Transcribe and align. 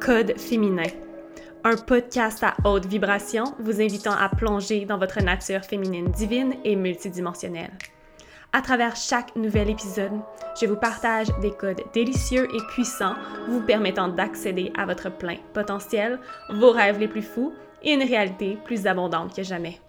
Code 0.00 0.38
féminin, 0.38 0.90
un 1.64 1.76
podcast 1.76 2.42
à 2.44 2.54
haute 2.64 2.86
vibration 2.86 3.44
vous 3.58 3.80
invitant 3.80 4.12
à 4.12 4.28
plonger 4.28 4.84
dans 4.84 4.98
votre 4.98 5.22
nature 5.22 5.64
féminine 5.64 6.10
divine 6.10 6.54
et 6.64 6.76
multidimensionnelle. 6.76 7.72
À 8.52 8.62
travers 8.62 8.96
chaque 8.96 9.34
nouvel 9.36 9.68
épisode, 9.70 10.12
je 10.60 10.66
vous 10.66 10.76
partage 10.76 11.26
des 11.42 11.50
codes 11.50 11.82
délicieux 11.92 12.48
et 12.54 12.62
puissants 12.68 13.16
vous 13.48 13.60
permettant 13.60 14.08
d'accéder 14.08 14.72
à 14.78 14.86
votre 14.86 15.10
plein 15.10 15.36
potentiel, 15.52 16.20
vos 16.50 16.70
rêves 16.70 17.00
les 17.00 17.08
plus 17.08 17.22
fous 17.22 17.52
et 17.82 17.92
une 17.92 18.02
réalité 18.02 18.56
plus 18.64 18.86
abondante 18.86 19.34
que 19.34 19.42
jamais. 19.42 19.80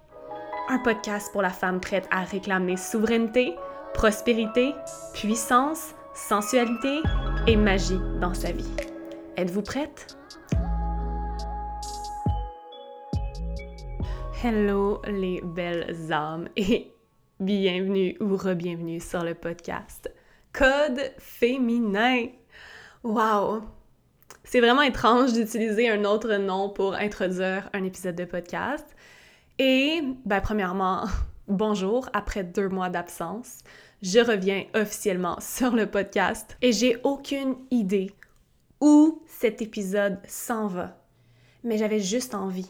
Un 0.69 0.79
podcast 0.79 1.31
pour 1.31 1.41
la 1.41 1.51
femme 1.51 1.79
prête 1.79 2.07
à 2.11 2.23
réclamer 2.23 2.77
souveraineté, 2.77 3.55
prospérité, 3.93 4.73
puissance, 5.13 5.93
sensualité 6.13 7.01
et 7.47 7.55
magie 7.55 7.99
dans 8.19 8.33
sa 8.33 8.51
vie. 8.51 8.88
Êtes-vous 9.39 9.61
prête? 9.61 10.17
Hello 14.43 15.01
les 15.07 15.39
belles 15.41 16.11
âmes 16.11 16.49
et 16.57 16.91
bienvenue 17.39 18.17
ou 18.19 18.35
re-bienvenue 18.35 18.99
sur 18.99 19.23
le 19.23 19.33
podcast 19.35 20.13
Code 20.51 21.13
féminin. 21.19 22.25
Wow! 23.01 23.61
C'est 24.43 24.59
vraiment 24.59 24.81
étrange 24.81 25.31
d'utiliser 25.31 25.89
un 25.89 26.03
autre 26.03 26.35
nom 26.35 26.69
pour 26.69 26.95
introduire 26.95 27.69
un 27.71 27.85
épisode 27.85 28.17
de 28.17 28.25
podcast. 28.25 28.93
Et, 29.57 30.01
ben, 30.25 30.41
premièrement, 30.41 31.05
bonjour 31.47 32.09
après 32.11 32.43
deux 32.43 32.67
mois 32.67 32.89
d'absence. 32.89 33.59
Je 34.01 34.19
reviens 34.19 34.65
officiellement 34.75 35.37
sur 35.39 35.73
le 35.73 35.85
podcast 35.85 36.57
et 36.61 36.73
j'ai 36.73 36.97
aucune 37.03 37.55
idée 37.71 38.11
où 38.81 39.21
cet 39.27 39.61
épisode 39.61 40.19
s'en 40.27 40.67
va. 40.67 40.97
Mais 41.63 41.77
j'avais 41.77 41.99
juste 41.99 42.35
envie 42.35 42.69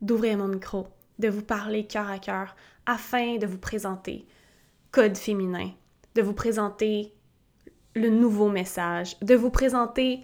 d'ouvrir 0.00 0.38
mon 0.38 0.48
micro, 0.48 0.88
de 1.18 1.28
vous 1.28 1.42
parler 1.42 1.86
cœur 1.86 2.10
à 2.10 2.18
cœur 2.18 2.56
afin 2.86 3.36
de 3.36 3.46
vous 3.46 3.58
présenter 3.58 4.26
Code 4.90 5.16
féminin, 5.16 5.70
de 6.14 6.22
vous 6.22 6.32
présenter 6.32 7.12
le 7.94 8.10
nouveau 8.10 8.48
message, 8.48 9.18
de 9.20 9.34
vous 9.34 9.50
présenter 9.50 10.22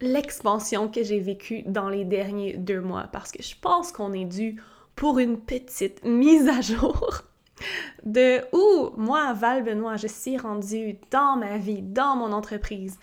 l'expansion 0.00 0.88
que 0.88 1.02
j'ai 1.02 1.20
vécue 1.20 1.62
dans 1.62 1.88
les 1.88 2.04
derniers 2.04 2.56
deux 2.56 2.80
mois 2.80 3.08
parce 3.12 3.32
que 3.32 3.42
je 3.42 3.54
pense 3.60 3.92
qu'on 3.92 4.12
est 4.12 4.24
dû 4.24 4.60
pour 4.96 5.18
une 5.18 5.38
petite 5.38 6.04
mise 6.04 6.48
à 6.48 6.60
jour 6.60 7.22
de 8.04 8.40
où 8.52 8.90
moi, 8.96 9.32
Val 9.32 9.64
Benoît, 9.64 9.96
je 9.96 10.06
suis 10.06 10.36
rendue 10.36 10.98
dans 11.10 11.36
ma 11.36 11.58
vie, 11.58 11.82
dans 11.82 12.16
mon 12.16 12.32
entreprise, 12.32 12.98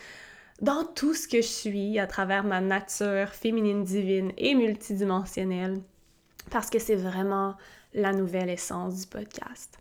dans 0.61 0.85
tout 0.85 1.13
ce 1.13 1.27
que 1.27 1.41
je 1.41 1.47
suis 1.47 1.99
à 1.99 2.07
travers 2.07 2.43
ma 2.43 2.61
nature 2.61 3.29
féminine 3.29 3.83
divine 3.83 4.31
et 4.37 4.55
multidimensionnelle, 4.55 5.81
parce 6.49 6.69
que 6.69 6.79
c'est 6.79 6.95
vraiment 6.95 7.55
la 7.93 8.13
nouvelle 8.13 8.49
essence 8.49 9.01
du 9.01 9.07
podcast. 9.07 9.79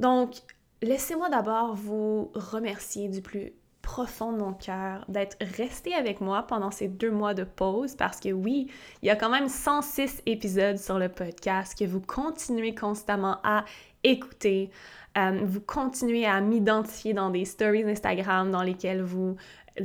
Donc, 0.00 0.34
laissez-moi 0.82 1.28
d'abord 1.28 1.74
vous 1.74 2.30
remercier 2.34 3.08
du 3.08 3.20
plus 3.20 3.52
profond 3.82 4.32
de 4.32 4.38
mon 4.38 4.52
cœur 4.52 5.04
d'être 5.08 5.38
resté 5.56 5.94
avec 5.94 6.20
moi 6.20 6.42
pendant 6.42 6.70
ces 6.70 6.88
deux 6.88 7.10
mois 7.10 7.32
de 7.32 7.44
pause 7.44 7.94
parce 7.96 8.20
que 8.20 8.30
oui, 8.30 8.70
il 9.02 9.06
y 9.06 9.10
a 9.10 9.16
quand 9.16 9.30
même 9.30 9.48
106 9.48 10.22
épisodes 10.26 10.76
sur 10.76 10.98
le 10.98 11.08
podcast 11.08 11.76
que 11.78 11.86
vous 11.86 12.00
continuez 12.00 12.74
constamment 12.74 13.38
à 13.44 13.64
écouter. 14.04 14.70
Euh, 15.16 15.40
vous 15.42 15.62
continuez 15.62 16.26
à 16.26 16.40
m'identifier 16.42 17.14
dans 17.14 17.30
des 17.30 17.46
stories 17.46 17.84
Instagram 17.84 18.50
dans 18.50 18.62
lesquelles 18.62 19.02
vous 19.02 19.36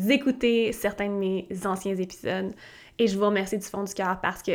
écoutez 0.10 0.72
certains 0.72 1.10
de 1.10 1.16
mes 1.16 1.48
anciens 1.66 1.96
épisodes. 1.96 2.54
Et 3.00 3.08
je 3.08 3.18
vous 3.18 3.26
remercie 3.26 3.58
du 3.58 3.66
fond 3.66 3.84
du 3.84 3.94
cœur 3.94 4.20
parce 4.22 4.44
que 4.44 4.52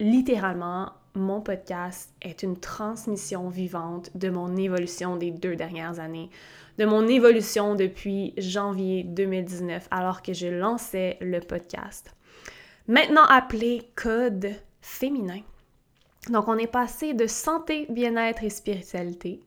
littéralement, 0.00 0.92
mon 1.14 1.40
podcast 1.40 2.14
est 2.22 2.42
une 2.42 2.58
transmission 2.58 3.48
vivante 3.48 4.10
de 4.16 4.30
mon 4.30 4.56
évolution 4.56 5.16
des 5.16 5.30
deux 5.30 5.56
dernières 5.56 5.98
années, 6.00 6.30
de 6.78 6.84
mon 6.84 7.06
évolution 7.08 7.74
depuis 7.74 8.34
janvier 8.36 9.02
2019 9.04 9.88
alors 9.90 10.22
que 10.22 10.32
je 10.32 10.46
lançais 10.46 11.16
le 11.20 11.40
podcast. 11.40 12.14
Maintenant 12.86 13.24
appelé 13.24 13.90
Code 13.96 14.50
féminin. 14.80 15.40
Donc 16.30 16.48
on 16.48 16.58
est 16.58 16.70
passé 16.70 17.14
de 17.14 17.26
santé, 17.26 17.86
bien-être 17.90 18.44
et 18.44 18.50
spiritualité 18.50 19.40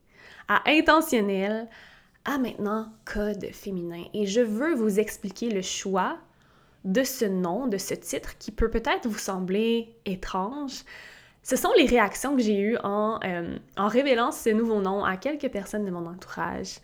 à 0.47 0.61
intentionnel 0.69 1.67
à 2.25 2.37
maintenant 2.37 2.91
code 3.05 3.47
féminin. 3.51 4.03
Et 4.13 4.25
je 4.25 4.41
veux 4.41 4.75
vous 4.75 4.99
expliquer 4.99 5.49
le 5.49 5.61
choix 5.61 6.17
de 6.85 7.03
ce 7.03 7.25
nom, 7.25 7.67
de 7.67 7.77
ce 7.77 7.93
titre 7.93 8.37
qui 8.37 8.51
peut 8.51 8.69
peut-être 8.69 9.07
vous 9.07 9.17
sembler 9.17 9.95
étrange. 10.05 10.83
Ce 11.43 11.55
sont 11.55 11.71
les 11.77 11.85
réactions 11.85 12.35
que 12.35 12.41
j'ai 12.41 12.59
eues 12.59 12.77
en, 12.83 13.19
euh, 13.23 13.57
en 13.77 13.87
révélant 13.87 14.31
ce 14.31 14.49
nouveau 14.49 14.81
nom 14.81 15.03
à 15.03 15.17
quelques 15.17 15.49
personnes 15.49 15.85
de 15.85 15.91
mon 15.91 16.05
entourage. 16.05 16.79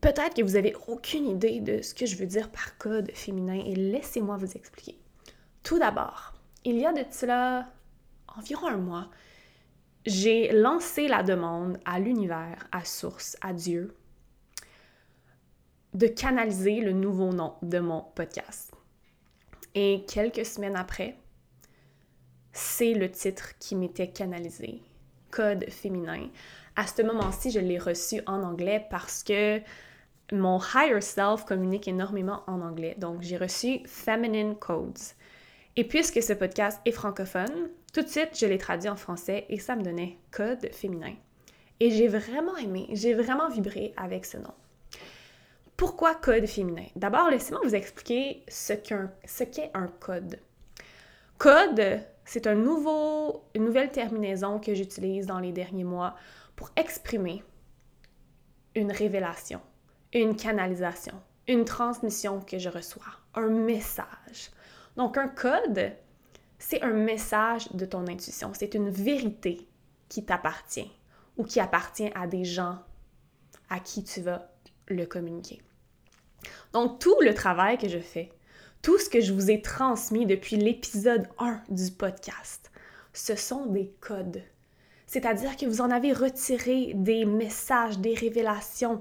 Peut-être 0.00 0.34
que 0.34 0.42
vous 0.42 0.54
n'avez 0.54 0.74
aucune 0.88 1.26
idée 1.26 1.60
de 1.60 1.82
ce 1.82 1.94
que 1.94 2.06
je 2.06 2.16
veux 2.16 2.26
dire 2.26 2.50
par 2.50 2.76
code 2.78 3.10
féminin 3.12 3.62
et 3.64 3.74
laissez-moi 3.74 4.36
vous 4.36 4.52
expliquer. 4.56 4.98
Tout 5.62 5.78
d'abord, 5.78 6.34
il 6.64 6.78
y 6.78 6.86
a 6.86 6.92
de 6.92 7.04
cela 7.10 7.68
environ 8.36 8.66
un 8.66 8.76
mois, 8.76 9.08
j'ai 10.06 10.52
lancé 10.52 11.08
la 11.08 11.22
demande 11.22 11.78
à 11.84 11.98
l'univers, 11.98 12.68
à 12.72 12.84
Source, 12.84 13.36
à 13.40 13.52
Dieu, 13.52 13.94
de 15.94 16.08
canaliser 16.08 16.80
le 16.80 16.92
nouveau 16.92 17.32
nom 17.32 17.54
de 17.62 17.78
mon 17.78 18.02
podcast. 18.14 18.72
Et 19.76 20.04
quelques 20.08 20.44
semaines 20.44 20.76
après, 20.76 21.16
c'est 22.52 22.94
le 22.94 23.10
titre 23.10 23.56
qui 23.58 23.76
m'était 23.76 24.10
canalisé, 24.10 24.82
Code 25.30 25.68
féminin. 25.70 26.28
À 26.76 26.86
ce 26.86 27.02
moment-ci, 27.02 27.52
je 27.52 27.60
l'ai 27.60 27.78
reçu 27.78 28.20
en 28.26 28.42
anglais 28.42 28.86
parce 28.90 29.22
que 29.22 29.60
mon 30.32 30.58
higher 30.74 31.00
self 31.00 31.44
communique 31.44 31.86
énormément 31.86 32.42
en 32.48 32.60
anglais. 32.60 32.96
Donc, 32.98 33.22
j'ai 33.22 33.36
reçu 33.36 33.80
Feminine 33.86 34.56
Codes. 34.56 34.98
Et 35.76 35.84
puisque 35.84 36.22
ce 36.22 36.32
podcast 36.32 36.80
est 36.84 36.92
francophone, 36.92 37.70
tout 37.92 38.02
de 38.02 38.08
suite, 38.08 38.30
je 38.36 38.46
l'ai 38.46 38.58
traduit 38.58 38.88
en 38.88 38.96
français 38.96 39.46
et 39.48 39.58
ça 39.58 39.76
me 39.76 39.82
donnait 39.82 40.18
Code 40.32 40.72
féminin. 40.72 41.14
Et 41.78 41.90
j'ai 41.90 42.08
vraiment 42.08 42.56
aimé, 42.56 42.86
j'ai 42.92 43.14
vraiment 43.14 43.48
vibré 43.48 43.92
avec 43.96 44.24
ce 44.24 44.38
nom. 44.38 44.54
Pourquoi 45.76 46.14
code 46.14 46.46
féminin? 46.46 46.86
D'abord, 46.94 47.30
laissez-moi 47.30 47.60
vous 47.64 47.74
expliquer 47.74 48.44
ce 48.48 48.74
qu'est 48.74 49.70
un, 49.74 49.88
code. 49.88 50.38
Code, 51.36 52.00
c'est 52.24 52.46
une 52.46 52.62
nouvelle 52.62 53.90
terminaison 53.90 54.60
que 54.60 54.72
j'utilise 54.72 55.26
dans 55.26 55.40
les 55.40 55.50
derniers 55.50 55.84
mois 55.84 56.14
pour 56.54 56.70
exprimer 56.76 57.42
une 58.76 58.92
révélation, 58.92 59.60
une 60.12 60.36
canalisation, 60.36 61.14
une 61.48 61.64
transmission 61.64 62.40
que 62.40 62.58
je 62.58 62.68
reçois, 62.68 63.02
un 63.34 63.48
message. 63.48 64.50
Donc 64.96 65.18
un 65.18 65.28
code, 65.28 65.92
c'est 66.58 66.82
un 66.82 66.92
message 66.92 67.70
de 67.72 67.84
ton 67.84 68.06
intuition, 68.06 68.52
c'est 68.54 68.74
une 68.74 68.90
vérité 68.90 69.66
qui 70.08 70.24
t'appartient 70.24 70.92
ou 71.36 71.42
qui 71.42 71.58
appartient 71.58 72.12
à 72.14 72.28
des 72.28 72.44
gens 72.44 72.78
à 73.70 73.80
qui 73.80 74.04
tu 74.04 74.20
vas 74.20 74.53
le 74.88 75.06
communiquer. 75.06 75.60
Donc, 76.72 76.98
tout 76.98 77.16
le 77.20 77.34
travail 77.34 77.78
que 77.78 77.88
je 77.88 77.98
fais, 77.98 78.30
tout 78.82 78.98
ce 78.98 79.08
que 79.08 79.20
je 79.20 79.32
vous 79.32 79.50
ai 79.50 79.62
transmis 79.62 80.26
depuis 80.26 80.56
l'épisode 80.56 81.26
1 81.38 81.62
du 81.70 81.90
podcast, 81.90 82.70
ce 83.12 83.36
sont 83.36 83.66
des 83.66 83.92
codes. 84.00 84.42
C'est-à-dire 85.06 85.56
que 85.56 85.66
vous 85.66 85.80
en 85.80 85.90
avez 85.90 86.12
retiré 86.12 86.92
des 86.94 87.24
messages, 87.24 87.98
des 87.98 88.14
révélations, 88.14 89.00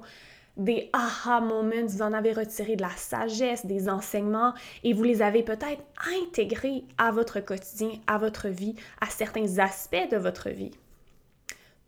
des 0.56 0.90
aha 0.94 1.40
moments, 1.42 1.88
vous 1.88 2.02
en 2.02 2.14
avez 2.14 2.32
retiré 2.32 2.76
de 2.76 2.82
la 2.82 2.96
sagesse, 2.96 3.66
des 3.66 3.90
enseignements 3.90 4.54
et 4.84 4.94
vous 4.94 5.04
les 5.04 5.22
avez 5.22 5.44
peut-être 5.44 5.84
intégrés 6.22 6.84
à 6.98 7.12
votre 7.12 7.40
quotidien, 7.40 7.92
à 8.06 8.18
votre 8.18 8.50
vie, 8.50 8.76
à 9.02 9.08
certains 9.08 9.58
aspects 9.58 10.10
de 10.12 10.18
votre 10.18 10.50
vie. 10.50 10.72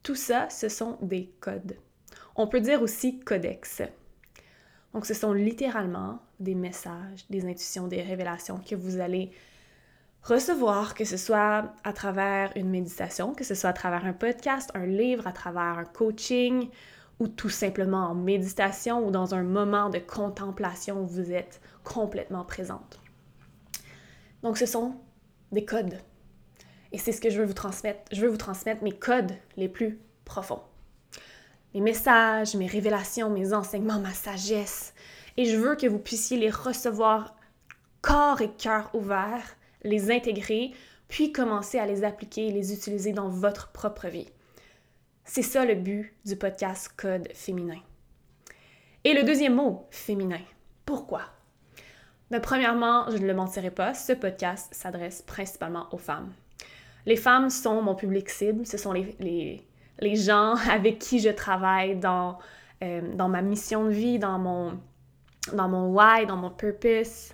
Tout 0.02 0.16
ça, 0.16 0.50
ce 0.50 0.70
sont 0.70 0.98
des 1.02 1.32
codes. 1.40 1.78
On 2.36 2.48
peut 2.48 2.60
dire 2.60 2.82
aussi 2.82 3.20
codex. 3.20 3.82
Donc, 4.94 5.06
ce 5.06 5.14
sont 5.14 5.34
littéralement 5.34 6.20
des 6.40 6.56
messages, 6.56 7.26
des 7.30 7.46
intuitions, 7.46 7.88
des 7.88 8.02
révélations 8.02 8.60
que 8.60 8.76
vous 8.76 9.00
allez 9.00 9.32
recevoir, 10.24 10.96
que 10.96 11.06
ce 11.06 11.18
soit 11.18 11.74
à 11.84 11.94
travers 11.94 12.52
une 12.56 12.70
méditation, 12.70 13.34
que 13.34 13.44
ce 13.44 13.56
soit 13.56 13.70
à 13.70 13.74
travers 13.74 14.06
un 14.06 14.14
podcast, 14.14 14.70
un 14.74 14.86
livre, 14.86 15.28
à 15.28 15.32
travers 15.32 15.80
un 15.80 15.86
coaching 15.86 16.70
ou 17.20 17.28
tout 17.30 17.50
simplement 17.50 18.08
en 18.08 18.16
méditation 18.16 19.06
ou 19.06 19.12
dans 19.12 19.34
un 19.34 19.44
moment 19.44 19.90
de 19.90 20.00
contemplation 20.00 21.04
où 21.04 21.08
vous 21.08 21.32
êtes 21.32 21.62
complètement 21.84 22.44
présente. 22.44 23.00
Donc, 24.44 24.58
ce 24.58 24.66
sont 24.66 24.96
des 25.54 25.64
codes. 25.64 26.00
Et 26.92 26.98
c'est 26.98 27.12
ce 27.12 27.22
que 27.22 27.30
je 27.30 27.40
veux 27.40 27.46
vous 27.46 27.54
transmettre. 27.54 28.02
Je 28.12 28.22
veux 28.22 28.30
vous 28.30 28.38
transmettre 28.38 28.84
mes 28.84 28.92
codes 28.92 29.32
les 29.56 29.70
plus 29.70 30.00
profonds 30.26 30.62
mes 31.76 31.82
messages, 31.82 32.56
mes 32.56 32.68
révélations, 32.68 33.30
mes 33.30 33.54
enseignements, 33.54 34.00
ma 34.00 34.14
sagesse. 34.14 34.94
Et 35.36 35.44
je 35.44 35.58
veux 35.58 35.76
que 35.76 35.88
vous 35.88 36.00
puissiez 36.00 36.38
les 36.38 36.50
recevoir 36.50 37.36
corps 38.02 38.40
et 38.40 38.52
cœur 38.54 38.90
ouverts, 38.94 39.58
les 39.84 40.10
intégrer, 40.10 40.72
puis 41.10 41.34
commencer 41.34 41.78
à 41.78 41.86
les 41.86 42.06
appliquer 42.06 42.48
et 42.48 42.52
les 42.52 42.74
utiliser 42.74 43.12
dans 43.12 43.28
votre 43.28 43.74
propre 43.74 44.08
vie. 44.08 44.30
C'est 45.26 45.42
ça 45.42 45.66
le 45.66 45.76
but 45.76 46.14
du 46.24 46.38
podcast 46.38 46.92
Code 46.96 47.28
féminin. 47.34 47.82
Et 49.04 49.14
le 49.14 49.24
deuxième 49.24 49.56
mot, 49.56 49.86
féminin. 49.92 50.42
Pourquoi? 50.86 51.24
Ben, 52.32 52.40
premièrement, 52.40 53.12
je 53.12 53.18
ne 53.18 53.28
le 53.28 53.34
mentirai 53.34 53.70
pas, 53.70 53.94
ce 53.94 54.14
podcast 54.14 54.74
s'adresse 54.74 55.24
principalement 55.24 55.88
aux 55.92 55.98
femmes. 55.98 56.32
Les 57.06 57.18
femmes 57.18 57.50
sont 57.50 57.82
mon 57.82 57.96
public 57.96 58.30
cible, 58.30 58.66
ce 58.66 58.78
sont 58.78 58.94
les, 58.94 59.16
les, 59.20 59.68
gens 60.02 60.56
avec 60.70 61.00
qui 61.00 61.20
je 61.20 61.30
travaille 61.30 61.96
dans, 61.96 62.38
euh, 62.84 63.02
dans 63.16 63.30
ma 63.30 63.42
mission 63.42 63.86
de 63.86 63.92
vie, 63.92 64.20
dans 64.20 64.40
mon, 64.40 64.80
dans 65.54 65.68
mon 65.68 65.94
why, 65.94 66.26
dans 66.26 66.38
mon 66.38 66.50
purpose. 66.50 67.34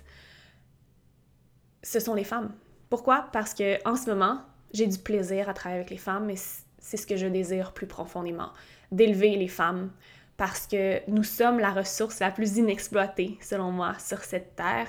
Ce 1.82 2.00
sont 2.00 2.14
les 2.14 2.24
femmes. 2.24 2.52
Pourquoi? 2.88 3.28
Parce 3.32 3.54
que 3.54 3.78
en 3.88 3.96
ce 3.96 4.08
moment, 4.08 4.42
j'ai 4.72 4.86
du 4.86 4.98
plaisir 4.98 5.48
à 5.48 5.54
travailler 5.54 5.80
avec 5.80 5.90
les 5.90 5.98
femmes, 5.98 6.26
mais 6.26 6.36
c'est 6.36 6.96
ce 6.96 7.06
que 7.06 7.16
je 7.16 7.26
désire 7.26 7.72
plus 7.72 7.86
profondément, 7.86 8.50
d'élever 8.90 9.36
les 9.36 9.48
femmes, 9.48 9.90
parce 10.36 10.66
que 10.66 11.08
nous 11.10 11.24
sommes 11.24 11.58
la 11.58 11.70
ressource 11.70 12.20
la 12.20 12.30
plus 12.30 12.56
inexploitée, 12.56 13.38
selon 13.40 13.70
moi, 13.70 13.94
sur 13.98 14.24
cette 14.24 14.56
terre. 14.56 14.88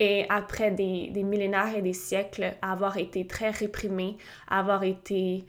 Et 0.00 0.26
après 0.28 0.70
des, 0.70 1.10
millénaires 1.22 1.76
et 1.76 1.82
des 1.82 1.92
siècles, 1.92 2.54
avoir 2.62 2.96
été 2.96 3.26
très 3.26 3.50
réprimée, 3.50 4.16
avoir 4.48 4.84
été 4.84 5.44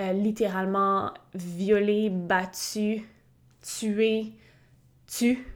euh, 0.00 0.12
littéralement 0.12 1.12
violée, 1.34 2.10
battue, 2.10 3.06
tuée, 3.62 4.32
tue, 5.06 5.46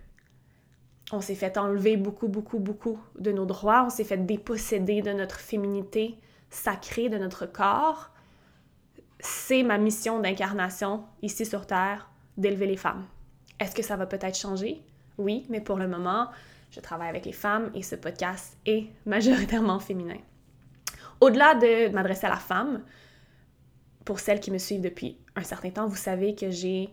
on 1.12 1.20
s'est 1.20 1.35
fait 1.35 1.56
enlever 1.58 1.96
beaucoup, 1.96 2.29
beaucoup, 2.29 2.58
beaucoup 2.58 2.99
de 3.19 3.31
nos 3.31 3.46
droits, 3.46 3.85
on 3.87 3.91
s'est 3.91 4.05
fait 4.05 4.19
déposséder 4.19 5.02
de 5.02 5.12
notre 5.12 5.38
féminité 5.38 6.19
sacrée, 6.50 7.08
de 7.08 7.19
notre 7.19 7.46
corps. 7.46 8.11
C'est 9.20 9.62
ma 9.62 9.79
mission 9.79 10.20
d'incarnation 10.20 11.05
ici 11.23 11.46
sur 11.46 11.67
Terre, 11.67 12.11
d'élever 12.37 12.67
les 12.67 12.76
femmes. 12.76 13.05
Est-ce 13.61 13.75
que 13.75 13.82
ça 13.82 13.96
va 13.96 14.06
peut-être 14.06 14.37
changer? 14.37 14.82
Oui, 15.19 15.46
mais 15.49 15.61
pour 15.61 15.76
le 15.76 15.88
moment, 15.88 16.29
je 16.70 16.81
travaille 16.81 17.08
avec 17.08 17.25
les 17.25 17.32
femmes 17.32 17.70
et 17.75 17.82
ce 17.82 17.94
podcast 17.94 18.56
est 18.67 18.88
majoritairement 19.06 19.79
féminin. 19.79 20.19
Au-delà 21.20 21.55
de 21.55 21.88
m'adresser 21.93 22.26
à 22.26 22.31
la 22.31 22.37
femme, 22.37 22.82
pour 24.05 24.21
celles 24.21 24.41
qui 24.41 24.51
me 24.51 24.59
suivent 24.59 24.81
depuis 24.81 25.17
un 25.37 25.43
certain 25.43 25.71
temps, 25.71 25.87
vous 25.87 25.97
savez 25.97 26.35
que 26.35 26.51
j'ai 26.51 26.91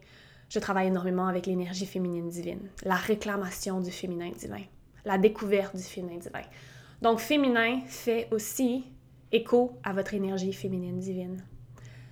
je 0.50 0.60
travaille 0.60 0.88
énormément 0.88 1.28
avec 1.28 1.46
l'énergie 1.46 1.86
féminine 1.86 2.28
divine, 2.28 2.70
la 2.84 2.96
réclamation 2.96 3.80
du 3.80 3.90
féminin 3.90 4.32
divin, 4.38 4.64
la 5.06 5.18
découverte 5.18 5.78
du 5.78 5.82
féminin 5.82 6.18
divin. 6.18 6.42
Donc 7.02 7.20
féminin 7.20 7.80
fait 7.88 8.28
aussi 8.32 8.84
écho 9.32 9.80
à 9.84 9.94
votre 9.94 10.14
énergie 10.14 10.52
féminine 10.52 11.00
divine. 11.00 11.42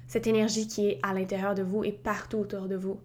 Cette 0.07 0.25
énergie 0.25 0.67
qui 0.67 0.87
est 0.87 0.99
à 1.03 1.13
l'intérieur 1.13 1.53
de 1.53 1.63
vous 1.63 1.83
et 1.83 1.91
partout 1.91 2.37
autour 2.37 2.69
de 2.69 2.77
vous, 2.77 3.01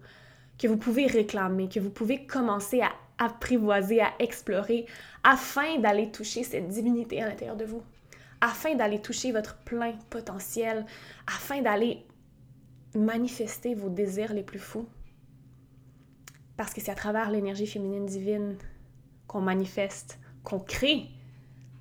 que 0.57 0.69
vous 0.69 0.77
pouvez 0.77 1.05
réclamer, 1.05 1.67
que 1.67 1.81
vous 1.81 1.89
pouvez 1.89 2.25
commencer 2.25 2.79
à 2.79 2.93
apprivoiser, 3.17 4.01
à 4.01 4.13
explorer, 4.19 4.85
afin 5.23 5.79
d'aller 5.79 6.11
toucher 6.11 6.43
cette 6.43 6.69
divinité 6.69 7.21
à 7.21 7.27
l'intérieur 7.27 7.57
de 7.57 7.65
vous, 7.65 7.83
afin 8.45 8.75
d'aller 8.75 9.01
toucher 9.01 9.31
votre 9.31 9.57
plein 9.57 9.93
potentiel, 10.11 10.85
afin 11.25 11.61
d'aller 11.63 12.05
manifester 12.93 13.73
vos 13.73 13.89
désirs 13.89 14.33
les 14.33 14.43
plus 14.43 14.59
fous. 14.59 14.87
Parce 16.55 16.71
que 16.73 16.79
c'est 16.79 16.91
à 16.91 16.95
travers 16.95 17.31
l'énergie 17.31 17.65
féminine 17.65 18.05
divine 18.05 18.57
qu'on 19.27 19.41
manifeste, 19.41 20.19
qu'on 20.43 20.59
crée. 20.59 21.07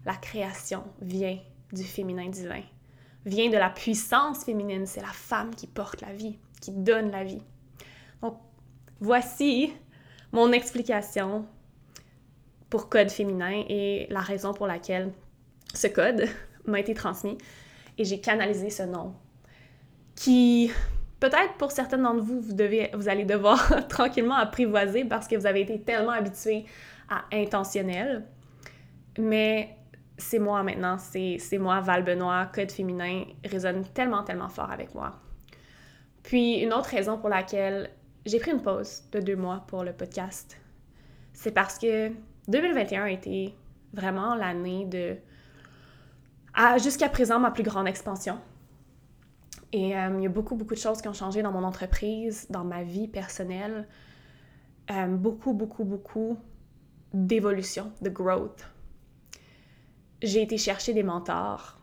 La 0.07 0.15
création 0.15 0.85
vient 1.03 1.39
du 1.73 1.85
féminin 1.85 2.29
divin, 2.29 2.63
vient 3.27 3.51
de 3.51 3.57
la 3.57 3.69
puissance 3.69 4.45
féminine. 4.45 4.87
C'est 4.87 5.03
la 5.03 5.13
femme 5.13 5.55
qui 5.55 5.67
porte 5.67 6.01
la 6.01 6.15
vie, 6.15 6.39
qui 6.63 6.73
donne 6.73 7.11
la 7.11 7.25
vie. 7.25 7.43
Donc, 8.23 8.39
voici 9.01 9.73
mon 10.33 10.51
explication 10.51 11.47
pour 12.71 12.89
code 12.89 13.11
féminin 13.11 13.65
et 13.69 14.07
la 14.09 14.21
raison 14.21 14.55
pour 14.55 14.67
laquelle 14.67 15.13
ce 15.75 15.89
code 15.89 16.27
m'a 16.67 16.81
été 16.81 16.95
transmis 16.95 17.39
et 17.99 18.05
j'ai 18.05 18.21
canalisé 18.21 18.71
ce 18.71 18.83
nom 18.83 19.15
qui 20.15 20.71
peut-être 21.21 21.55
pour 21.59 21.71
certaines 21.71 22.03
d'entre 22.03 22.23
vous, 22.23 22.41
vous, 22.41 22.53
devez, 22.53 22.91
vous 22.95 23.09
allez 23.09 23.25
devoir 23.25 23.87
tranquillement 23.89 24.37
apprivoiser 24.37 25.05
parce 25.05 25.27
que 25.27 25.37
vous 25.37 25.47
avez 25.47 25.63
été 25.63 25.81
tellement 25.81 26.13
habitué 26.13 26.65
à 27.09 27.25
intentionnel. 27.33 28.25
Mais 29.19 29.77
c'est 30.19 30.39
moi 30.39 30.63
maintenant, 30.63 30.99
c'est 30.99 31.59
moi, 31.59 31.81
Val 31.81 32.05
Benoît, 32.05 32.51
code 32.53 32.71
féminin, 32.71 33.25
résonne 33.45 33.85
tellement, 33.95 34.23
tellement 34.23 34.49
fort 34.49 34.71
avec 34.71 34.95
moi. 34.95 35.21
Puis 36.23 36.61
une 36.61 36.73
autre 36.73 36.91
raison 36.91 37.19
pour 37.19 37.29
laquelle 37.29 37.91
j'ai 38.27 38.39
pris 38.39 38.53
une 38.53 38.63
pause 38.63 39.03
de 39.13 39.21
deux 39.21 39.37
mois 39.37 39.65
pour 39.67 39.85
le 39.85 39.93
podcast, 39.93 40.59
c'est 41.33 41.53
parce 41.53 41.79
que 41.79 42.11
2021 42.49 43.05
a 43.05 43.11
été 43.11 43.55
vraiment 43.93 44.35
l'année 44.35 44.87
de, 44.87 45.17
jusqu'à 46.79 47.09
présent, 47.09 47.39
ma 47.39 47.51
plus 47.51 47.63
grande 47.63 47.89
expansion. 47.89 48.39
Et 49.73 49.97
euh, 49.97 50.15
il 50.19 50.23
y 50.23 50.27
a 50.27 50.29
beaucoup, 50.29 50.55
beaucoup 50.55 50.75
de 50.75 50.79
choses 50.79 51.03
qui 51.03 51.09
ont 51.09 51.15
changé 51.15 51.43
dans 51.43 51.51
mon 51.51 51.65
entreprise, 51.65 52.47
dans 52.49 52.65
ma 52.65 52.85
vie 52.85 53.09
personnelle. 53.09 53.89
Euh, 54.91 55.09
beaucoup, 55.09 55.53
beaucoup, 55.53 55.85
beaucoup 55.85 56.39
d'évolution, 57.13 57.93
de 58.01 58.09
growth. 58.09 58.69
J'ai 60.23 60.43
été 60.43 60.59
chercher 60.59 60.95
des 60.95 61.03
mentors. 61.03 61.79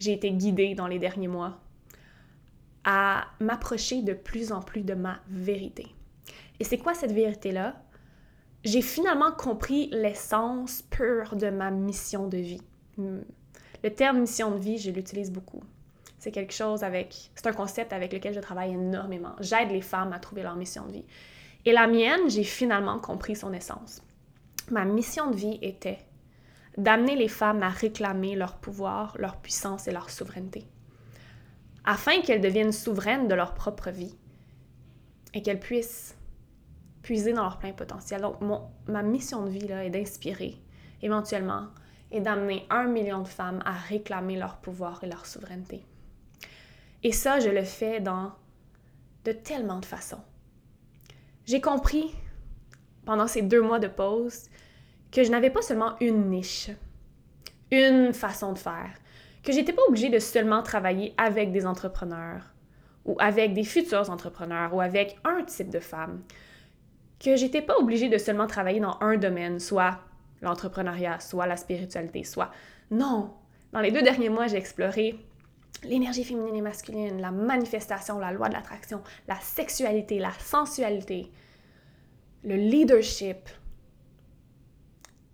J'ai 0.00 0.12
été 0.12 0.30
guidée 0.32 0.74
dans 0.74 0.86
les 0.86 0.98
derniers 0.98 1.28
mois 1.28 1.60
à 2.84 3.24
m'approcher 3.40 4.02
de 4.02 4.12
plus 4.12 4.52
en 4.52 4.60
plus 4.60 4.82
de 4.82 4.92
ma 4.92 5.18
vérité. 5.28 5.86
Et 6.60 6.64
c'est 6.64 6.76
quoi 6.76 6.92
cette 6.92 7.12
vérité-là? 7.12 7.82
J'ai 8.64 8.82
finalement 8.82 9.32
compris 9.32 9.88
l'essence 9.92 10.82
pure 10.82 11.36
de 11.36 11.48
ma 11.48 11.70
mission 11.70 12.28
de 12.28 12.36
vie. 12.36 12.62
Le 13.84 13.90
terme 13.90 14.20
mission 14.20 14.50
de 14.50 14.58
vie, 14.58 14.78
je 14.78 14.90
l'utilise 14.90 15.30
beaucoup. 15.30 15.62
C'est 16.18 16.30
quelque 16.30 16.54
chose 16.54 16.82
avec. 16.82 17.30
C'est 17.34 17.46
un 17.46 17.52
concept 17.52 17.92
avec 17.92 18.14
lequel 18.14 18.32
je 18.32 18.40
travaille 18.40 18.72
énormément. 18.72 19.36
J'aide 19.40 19.70
les 19.70 19.82
femmes 19.82 20.14
à 20.14 20.18
trouver 20.18 20.42
leur 20.42 20.56
mission 20.56 20.86
de 20.86 20.92
vie. 20.92 21.04
Et 21.66 21.72
la 21.72 21.86
mienne, 21.86 22.30
j'ai 22.30 22.44
finalement 22.44 22.98
compris 22.98 23.36
son 23.36 23.52
essence. 23.52 24.02
Ma 24.70 24.86
mission 24.86 25.30
de 25.30 25.36
vie 25.36 25.58
était 25.60 25.98
d'amener 26.78 27.14
les 27.14 27.28
femmes 27.28 27.62
à 27.62 27.68
réclamer 27.68 28.36
leur 28.36 28.56
pouvoir, 28.56 29.16
leur 29.18 29.36
puissance 29.36 29.86
et 29.86 29.92
leur 29.92 30.08
souveraineté, 30.08 30.66
afin 31.84 32.22
qu'elles 32.22 32.40
deviennent 32.40 32.72
souveraines 32.72 33.28
de 33.28 33.34
leur 33.34 33.52
propre 33.52 33.90
vie 33.90 34.16
et 35.34 35.42
qu'elles 35.42 35.60
puissent 35.60 36.16
puiser 37.02 37.34
dans 37.34 37.42
leur 37.42 37.58
plein 37.58 37.72
potentiel. 37.72 38.22
Donc, 38.22 38.38
ma 38.88 39.02
mission 39.02 39.44
de 39.44 39.50
vie 39.50 39.68
là, 39.68 39.84
est 39.84 39.90
d'inspirer 39.90 40.56
éventuellement 41.02 41.66
et 42.14 42.20
d'amener 42.20 42.64
un 42.70 42.84
million 42.84 43.22
de 43.22 43.28
femmes 43.28 43.60
à 43.66 43.72
réclamer 43.72 44.36
leur 44.36 44.56
pouvoir 44.58 45.02
et 45.02 45.08
leur 45.08 45.26
souveraineté. 45.26 45.84
Et 47.02 47.10
ça, 47.10 47.40
je 47.40 47.50
le 47.50 47.64
fais 47.64 48.00
dans 48.00 48.32
de 49.24 49.32
tellement 49.32 49.80
de 49.80 49.84
façons. 49.84 50.22
J'ai 51.44 51.60
compris 51.60 52.14
pendant 53.04 53.26
ces 53.26 53.42
deux 53.42 53.60
mois 53.60 53.80
de 53.80 53.88
pause 53.88 54.44
que 55.10 55.24
je 55.24 55.30
n'avais 55.30 55.50
pas 55.50 55.60
seulement 55.60 55.96
une 56.00 56.30
niche, 56.30 56.70
une 57.72 58.14
façon 58.14 58.52
de 58.52 58.58
faire, 58.58 58.94
que 59.42 59.52
j'étais 59.52 59.72
pas 59.72 59.82
obligée 59.88 60.08
de 60.08 60.20
seulement 60.20 60.62
travailler 60.62 61.14
avec 61.18 61.50
des 61.50 61.66
entrepreneurs 61.66 62.54
ou 63.04 63.16
avec 63.18 63.54
des 63.54 63.64
futurs 63.64 64.08
entrepreneurs 64.08 64.72
ou 64.72 64.80
avec 64.80 65.18
un 65.24 65.42
type 65.42 65.68
de 65.68 65.80
femme, 65.80 66.22
que 67.18 67.34
j'étais 67.34 67.60
pas 67.60 67.76
obligée 67.76 68.08
de 68.08 68.18
seulement 68.18 68.46
travailler 68.46 68.80
dans 68.80 68.98
un 69.00 69.16
domaine, 69.16 69.58
soit 69.58 69.98
l'entrepreneuriat, 70.44 71.20
soit 71.20 71.46
la 71.46 71.56
spiritualité, 71.56 72.24
soit 72.24 72.50
non. 72.90 73.34
Dans 73.72 73.80
les 73.80 73.90
deux 73.90 74.02
derniers 74.02 74.28
mois, 74.28 74.46
j'ai 74.46 74.56
exploré 74.56 75.18
l'énergie 75.82 76.24
féminine 76.24 76.56
et 76.56 76.62
masculine, 76.62 77.20
la 77.20 77.30
manifestation, 77.30 78.18
la 78.18 78.32
loi 78.32 78.48
de 78.48 78.54
l'attraction, 78.54 79.02
la 79.28 79.38
sexualité, 79.40 80.18
la 80.18 80.32
sensualité, 80.38 81.30
le 82.44 82.56
leadership. 82.56 83.48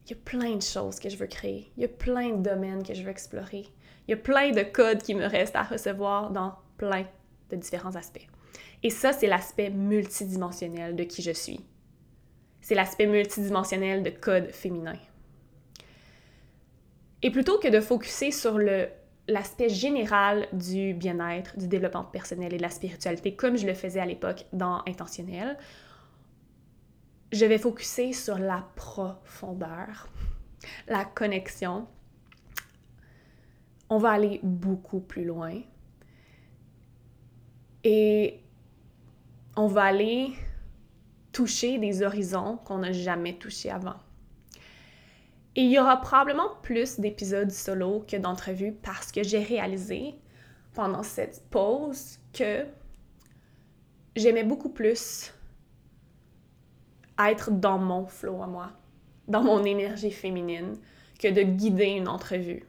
Il 0.07 0.11
y 0.11 0.15
a 0.15 0.23
plein 0.25 0.57
de 0.57 0.63
choses 0.63 0.99
que 0.99 1.09
je 1.09 1.17
veux 1.17 1.27
créer. 1.27 1.71
Il 1.77 1.83
y 1.83 1.85
a 1.85 1.89
plein 1.89 2.31
de 2.31 2.43
domaines 2.43 2.83
que 2.83 2.95
je 2.95 3.03
veux 3.03 3.11
explorer. 3.11 3.67
Il 4.09 4.11
y 4.11 4.15
a 4.15 4.17
plein 4.17 4.51
de 4.51 4.63
codes 4.63 5.03
qui 5.03 5.15
me 5.15 5.27
restent 5.27 5.57
à 5.57 5.63
recevoir 5.63 6.31
dans 6.31 6.55
plein 6.79 7.07
de 7.51 7.57
différents 7.57 7.95
aspects. 7.95 8.27
Et 8.83 8.91
ça, 8.91 9.13
c'est 9.13 9.27
l'aspect 9.27 9.71
multidimensionnel 9.71 10.97
de 10.97 11.05
qui 11.05 11.23
je 11.23 11.31
suis. 11.31 11.61
C'est 12.61 12.75
l'aspect 12.75 13.07
multidimensionnel 13.07 14.03
de 14.03 14.11
code 14.11 14.51
féminin. 14.51 14.97
Et 17.23 17.31
plutôt 17.31 17.59
que 17.59 17.69
de 17.69 17.81
focuser 17.81 18.31
sur 18.31 18.59
l'aspect 19.29 19.69
général 19.69 20.47
du 20.53 20.95
bien-être, 20.95 21.57
du 21.59 21.69
développement 21.69 22.05
personnel 22.05 22.55
et 22.55 22.57
de 22.57 22.63
la 22.63 22.71
spiritualité, 22.71 23.35
comme 23.35 23.57
je 23.57 23.67
le 23.67 23.75
faisais 23.75 24.01
à 24.01 24.07
l'époque 24.07 24.47
dans 24.53 24.83
Intentionnel, 24.87 25.59
je 27.33 27.45
vais 27.45 27.59
focuser 27.59 28.13
sur 28.13 28.39
la 28.39 28.67
profondeur 28.75 30.09
la 30.89 31.05
connexion, 31.05 31.87
on 33.89 33.99
va 33.99 34.11
aller 34.11 34.41
beaucoup 34.43 35.01
plus 35.01 35.25
loin. 35.25 35.61
Et 37.83 38.41
on 39.57 39.67
va 39.67 39.85
aller 39.85 40.33
toucher 41.33 41.79
des 41.79 42.03
horizons 42.03 42.59
qu'on 42.65 42.79
n'a 42.79 42.93
jamais 42.93 43.35
touchés 43.35 43.71
avant. 43.71 43.97
Et 45.57 45.63
il 45.63 45.71
y 45.71 45.79
aura 45.79 46.01
probablement 46.01 46.57
plus 46.63 47.01
d'épisodes 47.01 47.51
solo 47.51 48.05
que 48.09 48.17
d'entrevues 48.17 48.73
parce 48.73 49.11
que 49.11 49.23
j'ai 49.23 49.43
réalisé 49.43 50.15
pendant 50.75 51.03
cette 51.03 51.43
pause 51.51 52.19
que 52.33 52.65
j'aimais 54.15 54.45
beaucoup 54.45 54.69
plus 54.69 55.35
être 57.19 57.51
dans 57.51 57.79
mon 57.79 58.07
flow 58.07 58.43
à 58.43 58.47
moi, 58.47 58.71
dans 59.29 59.43
mon 59.43 59.65
énergie 59.65 60.13
féminine, 60.13 60.77
que 61.19 61.29
de 61.29 61.43
guider 61.43 61.87
une 61.87 62.09
entrevue. 62.09 62.65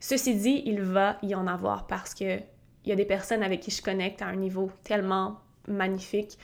Ceci 0.00 0.34
dit, 0.34 0.62
il 0.66 0.82
va 0.82 1.18
y 1.22 1.34
en 1.34 1.46
avoir 1.46 1.86
parce 1.86 2.14
que 2.14 2.40
il 2.84 2.88
y 2.88 2.92
a 2.92 2.96
des 2.96 3.04
personnes 3.04 3.42
avec 3.42 3.60
qui 3.60 3.70
je 3.70 3.82
connecte 3.82 4.22
à 4.22 4.26
un 4.26 4.36
niveau 4.36 4.70
tellement 4.84 5.40
magnifique 5.68 6.38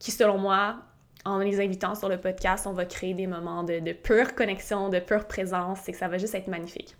qui, 0.00 0.10
selon 0.10 0.38
moi, 0.38 0.80
en 1.24 1.38
les 1.38 1.60
invitant 1.60 1.94
sur 1.94 2.08
le 2.08 2.18
podcast, 2.18 2.66
on 2.66 2.72
va 2.72 2.86
créer 2.86 3.14
des 3.14 3.28
moments 3.28 3.62
de, 3.62 3.92
pure 3.92 4.34
connexion, 4.34 4.88
de 4.88 4.98
pure 4.98 5.26
présence 5.28 5.88
et 5.88 5.92
que 5.92 5.98
ça 5.98 6.08
va 6.08 6.18
juste 6.18 6.34
être 6.34 6.48
magnifique. 6.48 6.96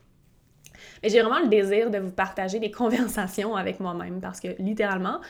Mais 1.02 1.08
j'ai 1.08 1.20
vraiment 1.20 1.40
le 1.40 1.48
désir 1.48 1.90
de 1.90 1.98
vous 1.98 2.12
partager 2.12 2.60
des 2.60 2.70
conversations 2.70 3.56
avec 3.56 3.80
moi-même 3.80 4.20
parce 4.20 4.38
que 4.38 4.48
littéralement, 4.58 5.20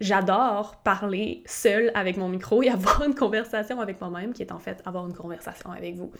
j'adore 0.00 0.76
parler 0.82 1.42
seule 1.46 1.92
avec 1.94 2.16
mon 2.16 2.28
micro 2.28 2.62
et 2.62 2.68
avoir 2.70 3.04
une 3.04 3.14
conversation 3.14 3.80
avec 3.80 4.00
moi-même 4.00 4.32
qui 4.32 4.42
est 4.42 4.52
en 4.52 4.58
fait 4.58 4.82
avoir 4.86 5.06
une 5.06 5.14
conversation 5.14 5.70
avec 5.70 5.94
vous. 5.96 6.10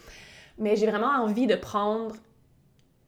Mais 0.59 0.77
j'ai 0.77 0.87
vraiment 0.87 1.23
envie 1.23 1.47
de 1.47 1.57
prendre 1.57 2.15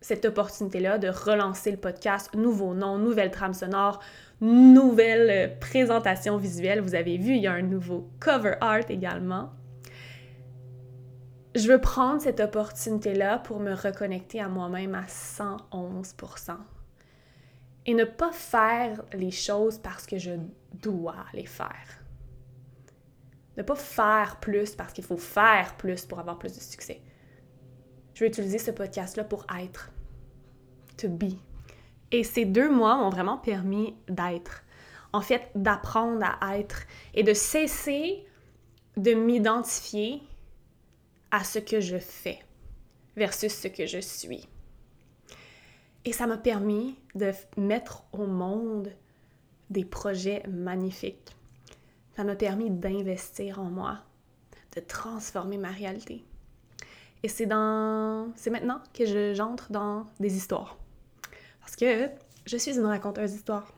cette 0.05 0.27
opportunité-là 0.27 0.99
de 0.99 1.09
relancer 1.09 1.71
le 1.71 1.79
podcast, 1.79 2.35
nouveau 2.35 2.75
nom, 2.75 2.99
nouvelle 2.99 3.31
trame 3.31 3.55
sonore, 3.55 4.01
nouvelle 4.43 5.31
euh, 5.31 5.59
présentation 5.59 6.37
visuelle. 6.37 6.83
Vous 6.83 6.95
avez 6.95 7.17
vu, 7.17 7.37
il 7.37 7.41
y 7.41 7.47
a 7.47 7.53
un 7.53 7.63
nouveau 7.63 8.11
cover 8.21 8.57
art 8.61 8.91
également. 8.91 9.49
Je 11.55 11.67
veux 11.69 11.81
prendre 11.81 12.21
cette 12.21 12.41
opportunité-là 12.41 13.39
pour 13.39 13.61
me 13.61 13.73
reconnecter 13.73 14.41
à 14.43 14.49
moi-même 14.49 14.95
à 14.95 15.05
111%. 15.05 16.59
Et 17.87 17.95
ne 17.95 18.05
pas 18.05 18.33
faire 18.33 19.03
les 19.15 19.31
choses 19.31 19.79
parce 19.79 20.05
que 20.05 20.19
je 20.19 20.33
dois 20.75 21.25
les 21.33 21.47
faire. 21.47 22.03
Ne 23.57 23.63
pas 23.63 23.77
faire 23.77 24.37
plus 24.39 24.75
parce 24.75 24.93
qu'il 24.93 25.05
faut 25.05 25.17
faire 25.17 25.79
plus 25.79 26.05
pour 26.05 26.19
avoir 26.19 26.39
plus 26.39 26.55
de 26.55 26.61
succès. 26.61 27.01
Je 28.13 28.21
vais 28.21 28.29
utiliser 28.29 28.59
ce 28.59 28.71
podcast-là 28.71 29.25
pour 29.25 29.47
être. 29.59 29.94
To 30.99 31.09
be. 31.09 31.37
Et 32.13 32.23
ces 32.25 32.45
deux 32.45 32.71
mois 32.71 32.97
m'ont 32.97 33.11
vraiment 33.11 33.39
permis 33.39 33.95
d'être. 34.09 34.63
En 35.13 35.21
fait, 35.21 35.51
d'apprendre 35.55 36.25
à 36.41 36.59
être 36.59 36.83
et 37.15 37.23
de 37.23 37.35
cesser 37.35 38.25
de 38.97 39.13
m'identifier 39.13 40.23
à 41.31 41.43
ce 41.43 41.59
que 41.59 41.81
je 41.81 41.99
fais 41.99 42.39
versus 43.17 43.53
ce 43.53 43.69
que 43.69 43.87
je 43.87 43.99
suis. 43.99 44.49
Et 46.05 46.13
ça 46.13 46.27
m'a 46.27 46.37
permis 46.37 46.97
de 47.15 47.33
mettre 47.57 48.05
au 48.13 48.27
monde 48.27 48.93
des 49.71 49.85
projets 49.85 50.43
magnifiques. 50.49 51.35
Ça 52.15 52.25
m'a 52.25 52.37
permis 52.37 52.71
d'investir 52.71 53.59
en 53.59 53.65
moi, 53.65 54.01
de 54.77 54.81
transformer 54.81 55.59
ma 55.59 55.71
réalité. 55.71 56.25
Et 57.23 57.29
c'est 57.29 57.47
dans 57.47 58.29
maintenant 58.51 58.81
que 58.93 59.33
j'entre 59.35 59.73
dans 59.73 60.07
des 60.21 60.37
histoires. 60.37 60.77
Parce 61.65 61.77
que 61.77 62.11
je 62.45 62.57
suis 62.59 62.77
une 62.77 62.85
raconteuse 62.85 63.33
d'histoire. 63.33 63.73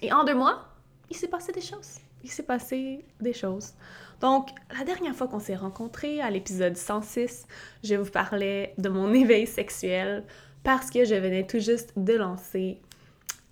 Et 0.00 0.12
en 0.12 0.22
deux 0.22 0.34
mois, 0.36 0.68
il 1.10 1.16
s'est 1.16 1.26
passé 1.26 1.50
des 1.50 1.60
choses. 1.60 1.96
Il 2.22 2.30
s'est 2.30 2.44
passé 2.44 3.04
des 3.20 3.32
choses. 3.32 3.72
Donc, 4.20 4.50
la 4.76 4.84
dernière 4.84 5.14
fois 5.14 5.26
qu'on 5.26 5.40
s'est 5.40 5.56
rencontrés, 5.56 6.20
à 6.20 6.30
l'épisode 6.30 6.76
106, 6.76 7.46
je 7.82 7.96
vous 7.96 8.10
parlais 8.10 8.72
de 8.78 8.88
mon 8.88 9.12
éveil 9.14 9.48
sexuel 9.48 10.24
parce 10.62 10.90
que 10.90 11.04
je 11.04 11.16
venais 11.16 11.44
tout 11.44 11.58
juste 11.58 11.92
de 11.96 12.14
lancer 12.14 12.80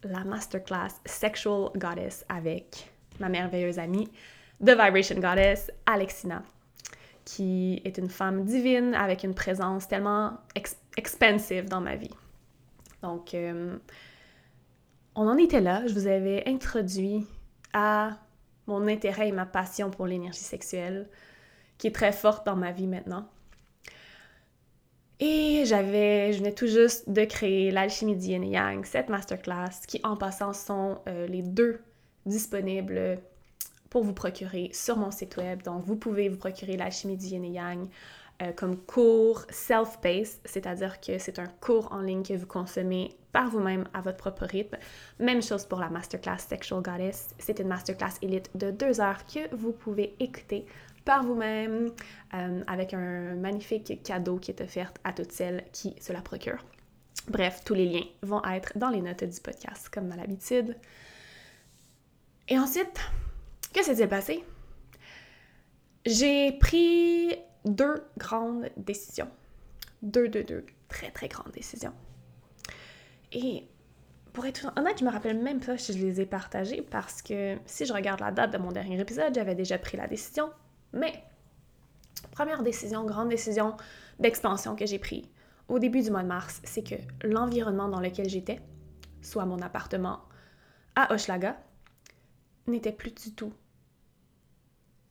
la 0.05 0.23
masterclass 0.23 0.93
Sexual 1.05 1.71
Goddess 1.77 2.25
avec 2.29 2.93
ma 3.19 3.29
merveilleuse 3.29 3.81
amie 3.81 4.09
The 4.65 4.71
Vibration 4.71 5.17
Goddess, 5.17 5.73
Alexina, 5.87 6.43
qui 7.25 7.83
est 7.85 7.99
une 7.99 8.11
femme 8.11 8.45
divine 8.45 8.95
avec 8.95 9.25
une 9.25 9.35
présence 9.35 9.89
tellement 9.89 10.39
expensive 10.97 11.69
dans 11.69 11.81
ma 11.81 11.97
vie. 11.97 12.15
Donc, 13.07 13.35
euh, 13.35 13.79
on 15.15 15.29
en 15.29 15.37
était 15.37 15.61
là. 15.61 15.87
Je 15.87 15.95
vous 15.95 16.09
avais 16.09 16.43
introduit 16.49 17.25
à 17.73 18.19
mon 18.67 18.89
intérêt 18.89 19.29
et 19.29 19.33
ma 19.33 19.47
passion 19.47 19.91
pour 19.91 20.07
l'énergie 20.07 20.41
sexuelle, 20.41 21.09
qui 21.79 21.87
est 21.87 21.95
très 21.95 22.13
forte 22.13 22.45
dans 22.45 22.57
ma 22.57 22.73
vie 22.73 22.89
maintenant. 22.89 23.29
Et 25.21 25.63
j'avais, 25.67 26.33
je 26.33 26.39
venais 26.39 26.53
tout 26.53 26.67
juste 26.67 27.09
de 27.09 27.25
créer 27.25 27.71
l'alchimie 27.71 28.17
d'Yin 28.17 28.43
et 28.43 28.49
Yang, 28.49 28.85
cette 28.85 29.09
masterclass, 29.09 29.87
qui 29.87 30.01
en 30.03 30.17
passant 30.17 30.53
sont 30.53 30.99
euh, 31.07 31.27
les 31.29 31.43
deux 31.43 31.81
disponibles 32.27 33.19
pour 33.89 34.03
vous 34.03 34.13
procurer 34.13 34.71
sur 34.75 34.97
mon 34.97 35.13
site 35.13 35.37
web. 35.37 35.63
Donc, 35.63 35.85
vous 35.85 35.97
pouvez 35.97 36.29
vous 36.29 36.37
procurer 36.37 36.77
l'alchimie 36.77 37.17
du 37.17 37.27
Yin 37.27 37.45
et 37.45 37.51
Yang 37.51 37.89
euh, 38.43 38.53
comme 38.53 38.77
cours 38.77 39.47
self-paced, 39.49 40.41
c'est-à-dire 40.45 41.01
que 41.01 41.19
c'est 41.19 41.39
un 41.39 41.47
cours 41.47 41.91
en 41.93 42.01
ligne 42.01 42.23
que 42.23 42.35
vous 42.35 42.47
consommez 42.47 43.17
par 43.33 43.49
vous-même 43.49 43.89
à 43.95 44.01
votre 44.01 44.19
propre 44.19 44.45
rythme. 44.45 44.77
Même 45.19 45.43
chose 45.43 45.65
pour 45.65 45.79
la 45.79 45.89
masterclass 45.89 46.39
Sexual 46.39 46.83
Goddess. 46.83 47.31
C'est 47.39 47.59
une 47.61 47.69
masterclass 47.69 48.19
élite 48.23 48.51
de 48.55 48.71
deux 48.71 49.01
heures 49.01 49.25
que 49.27 49.55
vous 49.55 49.73
pouvez 49.73 50.15
écouter 50.21 50.67
par 51.07 51.23
vous-même 51.23 51.93
euh, 52.35 52.63
avec 52.67 52.93
un 52.93 53.35
magnifique 53.37 54.03
cadeau 54.03 54.37
qui 54.39 54.51
est 54.51 54.61
offert 54.61 54.93
à 55.05 55.13
toutes 55.13 55.33
celles 55.33 55.65
qui 55.73 55.95
se 56.01 56.13
la 56.13 56.21
procurent. 56.21 56.65
Bref, 57.29 57.63
tous 57.65 57.75
les 57.75 57.87
liens 57.87 58.07
vont 58.23 58.43
être 58.45 58.77
dans 58.77 58.91
les 58.91 59.01
notes 59.01 59.25
du 59.25 59.41
podcast, 59.41 59.89
comme 59.89 60.13
à 60.13 60.17
l'habitude. 60.17 60.77
Et 62.49 62.59
ensuite, 62.59 63.01
que 63.73 63.83
s'est-il 63.83 64.09
passé? 64.09 64.45
J'ai 66.05 66.53
pris 66.53 67.35
deux 67.67 68.03
grandes 68.17 68.71
décisions. 68.77 69.29
Deux, 70.03 70.29
deux, 70.29 70.45
deux 70.45 70.65
très, 70.89 71.11
très 71.11 71.29
grandes 71.29 71.53
décisions. 71.53 71.93
Et 73.33 73.67
pour 74.33 74.47
être 74.47 74.73
honnête, 74.77 74.99
je 74.99 75.05
me 75.05 75.11
rappelle 75.11 75.39
même 75.39 75.61
pas 75.61 75.77
si 75.77 75.93
je 75.93 76.05
les 76.05 76.21
ai 76.21 76.27
partagées 76.27 76.83
parce 76.83 77.23
que 77.23 77.57
si 77.67 77.85
je 77.87 77.93
regarde 77.93 78.21
la 78.21 78.31
date 78.31 78.53
de 78.53 78.59
mon 78.59 78.73
dernier 78.73 79.01
épisode, 79.01 79.35
j'avais 79.35 79.55
déjà 79.55 79.79
pris 79.79 79.97
la 79.97 80.07
décision. 80.07 80.51
Mais, 80.93 81.23
première 82.31 82.63
décision, 82.63 83.05
grande 83.05 83.29
décision 83.29 83.77
d'expansion 84.19 84.77
que 84.77 84.87
j'ai 84.87 84.99
prise 84.99 85.25
au 85.69 85.79
début 85.79 86.03
du 86.03 86.11
mois 86.11 86.23
de 86.23 86.29
mars, 86.29 86.61
c'est 86.65 86.83
que 86.83 86.95
l'environnement 87.27 87.89
dans 87.89 88.01
lequel 88.01 88.29
j'étais, 88.29 88.61
soit 89.21 89.47
mon 89.47 89.61
appartement 89.61 90.21
à 90.95 91.13
Hochelaga, 91.13 91.57
n'était 92.67 92.93
plus 92.93 93.11
du 93.11 93.33
tout 93.35 93.53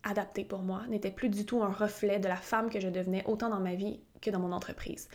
adapté 0.05 0.45
pour 0.45 0.59
moi, 0.59 0.83
n'était 0.87 1.11
plus 1.11 1.29
du 1.29 1.45
tout 1.45 1.61
un 1.61 1.71
reflet 1.71 2.19
de 2.19 2.27
la 2.27 2.37
femme 2.37 2.69
que 2.69 2.79
je 2.79 2.87
devenais 2.87 3.23
autant 3.25 3.49
dans 3.49 3.59
ma 3.59 3.75
vie 3.75 3.99
que 4.21 4.29
dans 4.29 4.39
mon 4.39 4.53
entreprise. 4.53 5.09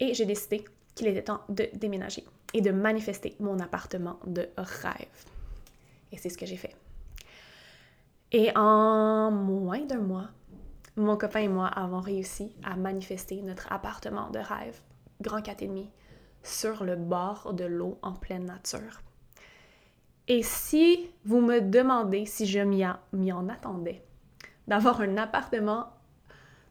Et 0.00 0.14
j'ai 0.14 0.24
décidé 0.24 0.64
qu'il 0.94 1.08
était 1.08 1.24
temps 1.24 1.42
de 1.48 1.68
déménager 1.74 2.24
et 2.54 2.60
de 2.60 2.70
manifester 2.70 3.36
mon 3.40 3.58
appartement 3.58 4.18
de 4.26 4.48
rêve. 4.56 5.26
Et 6.12 6.16
c'est 6.16 6.28
ce 6.28 6.38
que 6.38 6.46
j'ai 6.46 6.56
fait. 6.56 6.74
Et 8.32 8.50
en 8.56 9.30
moins 9.30 9.84
d'un 9.84 10.00
mois, 10.00 10.28
mon 10.96 11.16
copain 11.16 11.40
et 11.40 11.48
moi 11.48 11.66
avons 11.66 12.00
réussi 12.00 12.54
à 12.62 12.76
manifester 12.76 13.42
notre 13.42 13.70
appartement 13.72 14.30
de 14.30 14.38
rêve, 14.38 14.80
grand 15.20 15.40
4,5, 15.40 15.88
sur 16.42 16.84
le 16.84 16.96
bord 16.96 17.52
de 17.54 17.64
l'eau 17.64 17.98
en 18.02 18.12
pleine 18.12 18.46
nature. 18.46 19.00
Et 20.28 20.42
si 20.42 21.10
vous 21.24 21.40
me 21.40 21.60
demandez 21.60 22.26
si 22.26 22.46
je 22.46 22.60
m'y 22.60 23.32
en 23.32 23.48
attendais, 23.48 24.02
d'avoir 24.66 25.00
un 25.00 25.16
appartement 25.16 25.90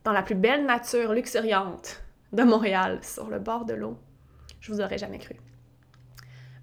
dans 0.03 0.11
la 0.11 0.23
plus 0.23 0.35
belle 0.35 0.65
nature 0.65 1.13
luxuriante 1.13 2.03
de 2.33 2.43
Montréal, 2.43 2.99
sur 3.03 3.29
le 3.29 3.39
bord 3.39 3.65
de 3.65 3.73
l'eau, 3.73 3.97
je 4.59 4.71
vous 4.71 4.81
aurais 4.81 4.97
jamais 4.97 5.19
cru. 5.19 5.35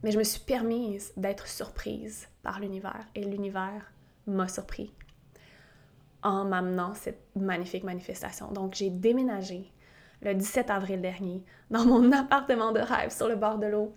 Mais 0.03 0.13
je 0.13 0.19
me 0.19 0.25
suis 0.25 0.41
permise 0.41 1.13
d'être 1.17 1.47
surprise 1.47 2.29
par 2.43 2.61
l'univers 2.61 3.07
et 3.15 3.25
l'univers 3.25 3.93
m'a 4.27 4.49
surpris 4.49 4.93
en 6.23 6.45
m'amenant 6.45 6.95
cette 6.95 7.21
magnifique 7.37 7.85
manifestation. 7.85 8.51
Donc 8.53 8.75
j'ai 8.75 8.91
déménagé 8.91 9.73
le 10.23 10.35
17 10.35 10.71
avril 10.71 11.01
dernier 11.01 11.45
dans 11.71 11.85
mon 11.85 12.11
appartement 12.13 12.73
de 12.73 12.81
rêve 12.81 13.11
sur 13.11 13.29
le 13.29 13.37
bord 13.37 13.59
de 13.59 13.67
l'eau. 13.67 13.95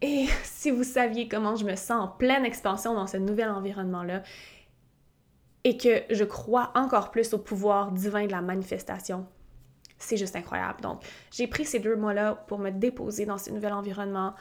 Et 0.00 0.26
si 0.44 0.70
vous 0.70 0.84
saviez 0.84 1.28
comment 1.28 1.56
je 1.56 1.64
me 1.64 1.74
sens 1.74 2.04
en 2.04 2.08
pleine 2.08 2.44
expansion 2.44 2.94
dans 2.94 3.06
ce 3.06 3.16
nouvel 3.16 3.50
environnement-là 3.50 4.22
et 5.64 5.76
que 5.76 6.02
je 6.10 6.24
crois 6.24 6.72
encore 6.74 7.10
plus 7.10 7.34
au 7.34 7.38
pouvoir 7.38 7.92
divin 7.92 8.26
de 8.26 8.32
la 8.32 8.40
manifestation, 8.40 9.26
c'est 9.98 10.16
juste 10.16 10.36
incroyable. 10.36 10.80
Donc, 10.80 11.02
j'ai 11.30 11.46
pris 11.46 11.64
ces 11.64 11.80
deux 11.80 11.96
mois-là 11.96 12.34
pour 12.46 12.58
me 12.58 12.70
déposer 12.70 13.26
dans 13.26 13.38
ce 13.38 13.50
nouvel 13.50 13.72
environnement, 13.72 14.34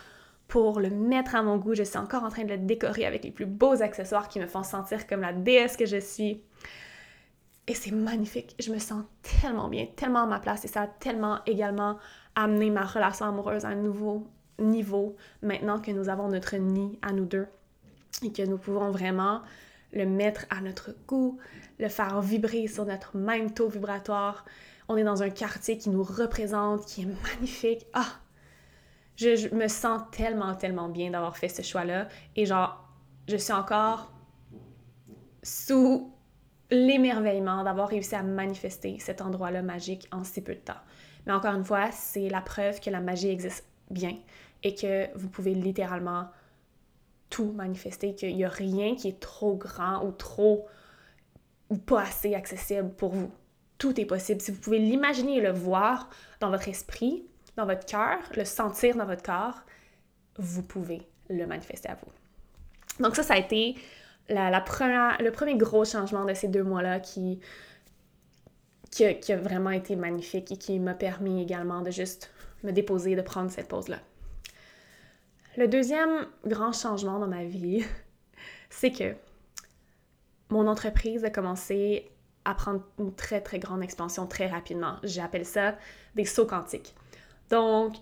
pour 0.47 0.79
le 0.79 0.89
mettre 0.89 1.35
à 1.35 1.41
mon 1.41 1.57
goût. 1.57 1.73
Je 1.73 1.83
suis 1.83 1.97
encore 1.97 2.23
en 2.23 2.29
train 2.29 2.43
de 2.43 2.49
le 2.51 2.57
décorer 2.57 3.05
avec 3.05 3.23
les 3.23 3.31
plus 3.31 3.45
beaux 3.45 3.81
accessoires 3.81 4.29
qui 4.29 4.39
me 4.39 4.47
font 4.47 4.63
sentir 4.63 5.07
comme 5.07 5.21
la 5.21 5.33
déesse 5.33 5.75
que 5.75 5.85
je 5.85 5.99
suis. 5.99 6.41
Et 7.67 7.73
c'est 7.73 7.91
magnifique. 7.91 8.55
Je 8.59 8.71
me 8.71 8.79
sens 8.79 9.03
tellement 9.41 9.67
bien, 9.67 9.87
tellement 9.95 10.23
à 10.23 10.25
ma 10.25 10.39
place. 10.39 10.63
Et 10.63 10.69
ça 10.69 10.83
a 10.83 10.87
tellement 10.87 11.39
également 11.45 11.97
amené 12.35 12.69
ma 12.69 12.85
relation 12.85 13.25
amoureuse 13.25 13.65
à 13.65 13.69
un 13.69 13.75
nouveau 13.75 14.27
niveau 14.59 15.15
maintenant 15.41 15.79
que 15.79 15.91
nous 15.91 16.09
avons 16.09 16.29
notre 16.29 16.55
nid 16.55 16.97
à 17.01 17.11
nous 17.11 17.25
deux 17.25 17.47
et 18.23 18.31
que 18.31 18.41
nous 18.43 18.57
pouvons 18.57 18.89
vraiment 18.91 19.41
le 19.97 20.05
mettre 20.05 20.45
à 20.49 20.61
notre 20.61 20.95
goût, 21.07 21.39
le 21.79 21.89
faire 21.89 22.21
vibrer 22.21 22.67
sur 22.67 22.85
notre 22.85 23.17
même 23.17 23.53
taux 23.53 23.67
vibratoire. 23.67 24.45
On 24.87 24.95
est 24.95 25.03
dans 25.03 25.23
un 25.23 25.29
quartier 25.29 25.77
qui 25.77 25.89
nous 25.89 26.03
représente, 26.03 26.85
qui 26.85 27.01
est 27.01 27.33
magnifique. 27.33 27.85
Ah! 27.93 28.19
Je, 29.17 29.53
me 29.53 29.67
sens 29.67 30.03
tellement, 30.11 30.53
tellement 30.53 30.89
bien 30.89 31.09
d'avoir 31.09 31.37
fait 31.37 31.49
ce 31.49 31.63
choix-là. 31.63 32.07
Et 32.35 32.45
genre, 32.45 32.87
je 33.27 33.35
suis 33.35 33.51
encore 33.51 34.11
sous 35.41 36.13
l'émerveillement 36.69 37.63
d'avoir 37.63 37.89
réussi 37.89 38.13
à 38.13 38.21
manifester 38.21 38.99
cet 38.99 39.21
endroit-là 39.21 39.63
magique 39.63 40.07
en 40.11 40.23
si 40.23 40.41
peu 40.41 40.53
de 40.53 40.59
temps. 40.59 40.73
Mais 41.25 41.33
encore 41.33 41.55
une 41.55 41.63
fois, 41.63 41.91
c'est 41.91 42.29
la 42.29 42.41
preuve 42.41 42.79
que 42.79 42.89
la 42.89 43.01
magie 43.01 43.29
existe 43.29 43.65
bien 43.89 44.17
et 44.63 44.75
que 44.75 45.07
vous 45.17 45.29
pouvez 45.29 45.53
littéralement 45.53 46.27
tout 47.29 47.51
manifester, 47.51 48.15
qu'il 48.15 48.35
n'y 48.35 48.45
a 48.45 48.49
rien 48.49 48.95
qui 48.95 49.09
est 49.09 49.19
trop 49.19 49.55
grand 49.55 50.05
ou 50.05 50.11
trop 50.11 50.67
ou 51.69 51.77
pas 51.77 52.01
assez 52.01 52.33
accessible 52.33 52.89
pour 52.91 53.11
vous. 53.11 53.31
Tout 53.77 53.99
est 53.99 54.05
possible. 54.05 54.41
Si 54.41 54.51
vous 54.51 54.59
pouvez 54.59 54.79
l'imaginer 54.79 55.37
et 55.37 55.41
le 55.41 55.51
voir 55.51 56.09
dans 56.39 56.49
votre 56.49 56.67
esprit, 56.67 57.25
dans 57.55 57.65
votre 57.65 57.85
cœur, 57.85 58.17
le 58.35 58.45
sentir 58.45 58.95
dans 58.95 59.05
votre 59.05 59.23
corps, 59.23 59.61
vous 60.37 60.63
pouvez 60.63 61.01
le 61.29 61.45
manifester 61.45 61.89
à 61.89 61.95
vous. 61.95 63.03
Donc 63.03 63.15
ça, 63.15 63.23
ça 63.23 63.33
a 63.33 63.37
été 63.37 63.75
la, 64.29 64.61
première, 64.61 65.21
le 65.21 65.31
premier 65.31 65.55
gros 65.55 65.85
changement 65.85 66.25
de 66.25 66.33
ces 66.33 66.47
deux 66.47 66.63
mois-là 66.63 66.99
qui, 66.99 67.39
qui, 68.91 69.19
qui, 69.19 69.33
a 69.33 69.37
vraiment 69.37 69.71
été 69.71 69.95
magnifique 69.95 70.51
et 70.51 70.57
qui 70.57 70.79
m'a 70.79 70.93
permis 70.93 71.41
également 71.41 71.81
de 71.81 71.91
juste 71.91 72.31
me 72.63 72.71
déposer, 72.71 73.15
de 73.15 73.21
prendre 73.21 73.51
cette 73.51 73.67
pause-là. 73.67 73.99
Le 75.57 75.67
deuxième 75.67 76.27
grand 76.45 76.71
changement 76.71 77.17
dans 77.17 77.27
ma 77.27 77.43
vie, 77.43 77.83
c'est 78.69 78.91
que 78.91 79.15
mon 80.49 80.67
entreprise 80.67 81.25
a 81.25 81.31
commencé 81.31 82.11
à 82.45 82.53
prendre 82.53 82.83
une 82.99 83.13
très 83.13 83.41
très 83.41 83.57
grande 83.57 83.81
expansion 83.81 84.27
très 84.27 84.45
rapidement. 84.45 84.97
J'appelle 85.01 85.45
ça 85.45 85.75
des 86.15 86.25
sauts 86.25 86.45
quantiques. 86.45 86.93
Donc, 87.49 87.95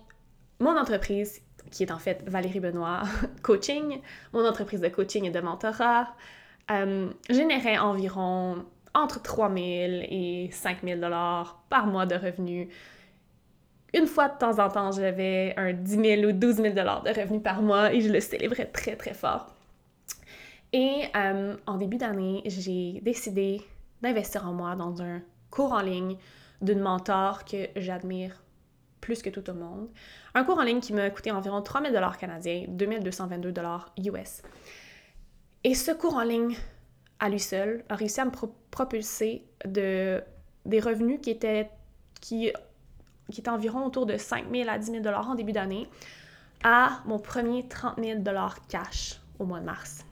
mon 0.60 0.76
entreprise, 0.76 1.40
qui 1.70 1.82
est 1.82 1.90
en 1.90 1.98
fait 1.98 2.22
Valérie 2.28 2.60
Benoît 2.60 3.04
Coaching, 3.42 4.02
mon 4.34 4.46
entreprise 4.46 4.82
de 4.82 4.88
coaching 4.88 5.24
et 5.24 5.30
de 5.30 5.40
mentorat, 5.40 6.14
euh, 6.70 7.10
générait 7.30 7.78
environ 7.78 8.66
entre 8.92 9.22
3 9.22 9.48
000 9.48 9.58
et 9.58 10.50
5 10.52 10.82
000 10.84 11.00
dollars 11.00 11.64
par 11.70 11.86
mois 11.86 12.04
de 12.04 12.16
revenus 12.16 12.68
une 13.94 14.06
fois 14.06 14.28
de 14.28 14.38
temps 14.38 14.58
en 14.58 14.68
temps, 14.68 14.92
j'avais 14.92 15.54
un 15.56 15.72
10 15.72 16.20
000 16.20 16.22
ou 16.28 16.32
12 16.32 16.56
000 16.56 16.74
dollars 16.74 17.02
de 17.02 17.10
revenus 17.10 17.42
par 17.42 17.62
mois 17.62 17.92
et 17.92 18.00
je 18.00 18.12
le 18.12 18.20
célébrais 18.20 18.66
très, 18.66 18.96
très 18.96 19.14
fort. 19.14 19.46
Et 20.72 21.04
euh, 21.14 21.56
en 21.66 21.76
début 21.76 21.96
d'année, 21.96 22.42
j'ai 22.46 23.00
décidé 23.00 23.62
d'investir 24.02 24.46
en 24.46 24.52
moi 24.52 24.74
dans 24.74 25.00
un 25.00 25.22
cours 25.50 25.72
en 25.72 25.80
ligne 25.80 26.16
d'une 26.60 26.80
mentor 26.80 27.44
que 27.44 27.68
j'admire 27.76 28.42
plus 29.00 29.22
que 29.22 29.30
tout 29.30 29.48
au 29.48 29.54
monde. 29.54 29.88
Un 30.34 30.44
cours 30.44 30.58
en 30.58 30.62
ligne 30.62 30.80
qui 30.80 30.92
m'a 30.92 31.08
coûté 31.10 31.30
environ 31.30 31.62
3 31.62 31.80
000 31.82 31.94
dollars 31.94 32.18
canadiens, 32.18 32.64
2 32.68 32.98
222 32.98 33.52
dollars 33.52 33.92
US. 33.98 34.42
Et 35.64 35.74
ce 35.74 35.92
cours 35.92 36.16
en 36.16 36.24
ligne, 36.24 36.56
à 37.20 37.28
lui 37.28 37.40
seul, 37.40 37.84
a 37.88 37.94
réussi 37.94 38.20
à 38.20 38.24
me 38.24 38.32
propulser 38.70 39.44
de, 39.64 40.22
des 40.64 40.80
revenus 40.80 41.20
qui 41.22 41.30
étaient 41.30 41.70
qui 42.20 42.52
qui 43.30 43.40
était 43.40 43.50
environ 43.50 43.84
autour 43.84 44.06
de 44.06 44.16
5 44.16 44.46
000 44.52 44.68
à 44.68 44.78
10 44.78 45.02
000 45.02 45.06
en 45.06 45.34
début 45.34 45.52
d'année, 45.52 45.88
à 46.62 47.00
mon 47.06 47.18
premier 47.18 47.66
30 47.68 47.98
000 48.02 48.20
cash 48.68 49.20
au 49.38 49.44
mois 49.44 49.60
de 49.60 49.64
mars. 49.64 50.04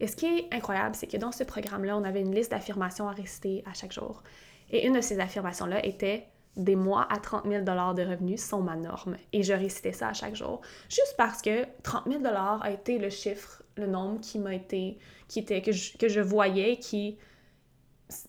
Et 0.00 0.06
ce 0.06 0.16
qui 0.16 0.26
est 0.26 0.54
incroyable, 0.54 0.94
c'est 0.94 1.08
que 1.08 1.16
dans 1.16 1.32
ce 1.32 1.44
programme-là, 1.44 1.96
on 1.96 2.04
avait 2.04 2.20
une 2.20 2.34
liste 2.34 2.52
d'affirmations 2.52 3.08
à 3.08 3.12
réciter 3.12 3.64
à 3.66 3.74
chaque 3.74 3.92
jour. 3.92 4.22
Et 4.70 4.86
une 4.86 4.94
de 4.94 5.00
ces 5.00 5.18
affirmations-là 5.18 5.84
était 5.84 6.28
des 6.56 6.76
mois 6.76 7.06
à 7.10 7.18
30 7.18 7.44
000 7.48 7.64
de 7.64 8.02
revenus 8.02 8.42
sont 8.42 8.60
ma 8.60 8.76
norme. 8.76 9.16
Et 9.32 9.42
je 9.42 9.52
récitais 9.52 9.92
ça 9.92 10.08
à 10.08 10.12
chaque 10.12 10.34
jour. 10.34 10.60
Juste 10.88 11.14
parce 11.16 11.40
que 11.40 11.64
30 11.82 12.04
000 12.10 12.24
a 12.26 12.70
été 12.70 12.98
le 12.98 13.10
chiffre, 13.10 13.62
le 13.76 13.86
nombre 13.86 14.20
qui 14.20 14.38
m'a 14.38 14.54
été, 14.54 14.98
qui 15.28 15.38
était, 15.38 15.62
que 15.62 15.72
je, 15.72 15.96
que 15.96 16.08
je 16.08 16.20
voyais, 16.20 16.76
qui 16.78 17.16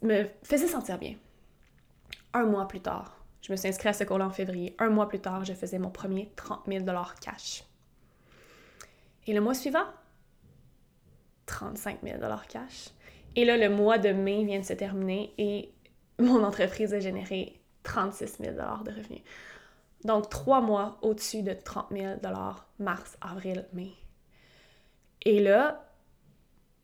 me 0.02 0.26
faisait 0.44 0.68
sentir 0.68 0.98
bien. 0.98 1.16
Un 2.34 2.46
mois 2.46 2.68
plus 2.68 2.82
tard, 2.82 3.19
je 3.50 3.54
me 3.54 3.58
suis 3.58 3.68
inscrite 3.68 3.88
à 3.88 3.94
ce 3.94 4.04
cours-là 4.04 4.28
en 4.28 4.30
février. 4.30 4.76
Un 4.78 4.90
mois 4.90 5.10
plus 5.10 5.20
tard, 5.20 5.44
je 5.44 5.54
faisais 5.54 5.80
mon 5.80 5.90
premier 5.90 6.32
30 6.36 6.62
000 6.68 6.86
cash. 7.20 7.64
Et 9.26 9.34
le 9.34 9.42
mois 9.42 9.56
suivant, 9.56 9.86
35 11.48 11.98
000 12.04 12.20
cash. 12.48 12.90
Et 13.36 13.46
là, 13.46 13.58
le 13.58 13.76
mois 13.76 13.98
de 13.98 14.10
mai 14.10 14.44
vient 14.44 14.60
de 14.60 14.66
se 14.66 14.74
terminer 14.74 15.34
et 15.40 15.74
mon 16.20 16.44
entreprise 16.44 16.94
a 16.94 17.00
généré 17.00 17.60
36 17.82 18.38
000 18.40 18.56
de 18.56 18.62
revenus. 18.62 19.22
Donc, 20.04 20.30
trois 20.30 20.62
mois 20.62 21.00
au-dessus 21.02 21.42
de 21.42 21.54
30 21.54 21.88
000 21.92 22.16
mars, 22.78 23.18
avril, 23.20 23.66
mai. 23.74 23.94
Et 25.24 25.40
là, 25.40 25.90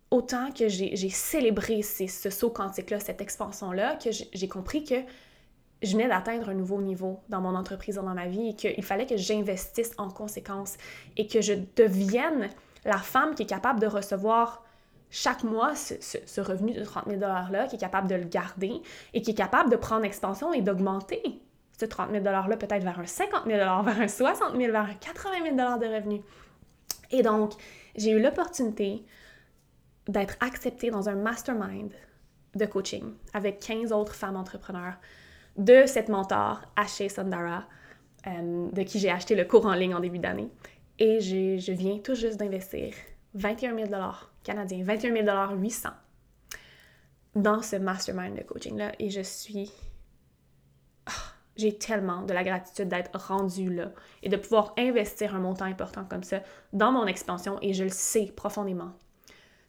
autant 0.09 0.51
que 0.51 0.67
j'ai 0.67 1.09
célébré 1.09 1.83
ce 1.83 2.31
saut 2.31 2.49
quantique-là, 2.49 2.99
cette 2.99 3.21
expansion-là, 3.21 3.97
que 3.97 4.09
j'ai 4.11 4.47
compris 4.47 4.83
que 4.83 4.95
je 5.85 5.93
venais 5.93 6.07
d'atteindre 6.07 6.49
un 6.49 6.53
nouveau 6.53 6.81
niveau 6.81 7.19
dans 7.29 7.41
mon 7.41 7.55
entreprise, 7.55 7.95
dans 7.95 8.03
ma 8.03 8.27
vie, 8.27 8.49
et 8.49 8.55
qu'il 8.55 8.83
fallait 8.83 9.05
que 9.05 9.17
j'investisse 9.17 9.93
en 9.97 10.09
conséquence 10.09 10.77
et 11.17 11.27
que 11.27 11.41
je 11.41 11.53
devienne 11.75 12.49
la 12.85 12.97
femme 12.97 13.35
qui 13.35 13.43
est 13.43 13.47
capable 13.47 13.79
de 13.79 13.87
recevoir 13.87 14.63
chaque 15.09 15.43
mois 15.43 15.75
ce, 15.75 16.41
revenu 16.41 16.73
de 16.73 16.83
30 16.83 17.05
000 17.07 17.19
$-là, 17.19 17.67
qui 17.67 17.75
est 17.75 17.79
capable 17.79 18.07
de 18.07 18.15
le 18.15 18.25
garder 18.25 18.81
et 19.13 19.21
qui 19.21 19.31
est 19.31 19.35
capable 19.35 19.69
de 19.69 19.75
prendre 19.75 20.05
expansion 20.05 20.53
et 20.53 20.61
d'augmenter 20.61 21.21
ce 21.79 21.85
30 21.85 22.11
000 22.11 22.23
$-là 22.23 22.57
peut-être 22.57 22.83
vers 22.83 22.99
un 22.99 23.05
50 23.05 23.45
000 23.45 23.57
vers 23.57 24.01
un 24.01 24.07
60 24.07 24.57
000 24.57 24.71
vers 24.71 24.81
un 24.81 24.93
80 24.93 25.31
000 25.43 25.55
de 25.55 25.95
revenus. 25.95 26.21
Et 27.11 27.21
donc, 27.21 27.53
j'ai 27.95 28.11
eu 28.11 28.21
l'opportunité 28.21 29.05
d'être 30.07 30.35
acceptée 30.39 30.91
dans 30.91 31.09
un 31.09 31.15
mastermind 31.15 31.91
de 32.55 32.65
coaching 32.65 33.13
avec 33.33 33.59
15 33.59 33.91
autres 33.91 34.15
femmes 34.15 34.35
entrepreneurs 34.35 34.95
de 35.57 35.85
cette 35.85 36.09
mentor, 36.09 36.61
Ashay 36.75 37.09
Sandara, 37.09 37.65
euh, 38.27 38.69
de 38.71 38.83
qui 38.83 38.99
j'ai 38.99 39.09
acheté 39.09 39.35
le 39.35 39.45
cours 39.45 39.65
en 39.65 39.73
ligne 39.73 39.95
en 39.95 39.99
début 39.99 40.19
d'année. 40.19 40.49
Et 40.99 41.19
je 41.19 41.71
viens 41.71 41.99
tout 41.99 42.15
juste 42.15 42.37
d'investir 42.37 42.93
21 43.33 43.75
000 43.75 43.91
canadiens, 44.43 44.83
21 44.83 45.55
800 45.55 45.89
dans 47.35 47.61
ce 47.61 47.75
mastermind 47.75 48.37
de 48.37 48.43
coaching-là. 48.43 48.93
Et 48.99 49.09
je 49.09 49.21
suis... 49.21 49.71
Ah, 51.05 51.11
j'ai 51.57 51.77
tellement 51.77 52.21
de 52.23 52.33
la 52.33 52.43
gratitude 52.43 52.87
d'être 52.87 53.17
rendue 53.27 53.73
là 53.73 53.91
et 54.23 54.29
de 54.29 54.37
pouvoir 54.37 54.73
investir 54.77 55.35
un 55.35 55.39
montant 55.39 55.65
important 55.65 56.05
comme 56.05 56.23
ça 56.23 56.41
dans 56.73 56.91
mon 56.91 57.05
expansion 57.05 57.57
et 57.61 57.73
je 57.73 57.83
le 57.83 57.89
sais 57.89 58.31
profondément. 58.35 58.93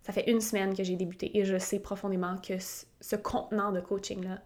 Ça 0.02 0.12
fait 0.12 0.30
une 0.30 0.40
semaine 0.40 0.76
que 0.76 0.84
j'ai 0.84 0.94
débuté 0.94 1.36
et 1.36 1.44
je 1.44 1.58
sais 1.58 1.80
profondément 1.80 2.36
que 2.36 2.54
ce 2.58 3.16
contenant 3.16 3.72
de 3.72 3.80
coaching-là 3.80 4.38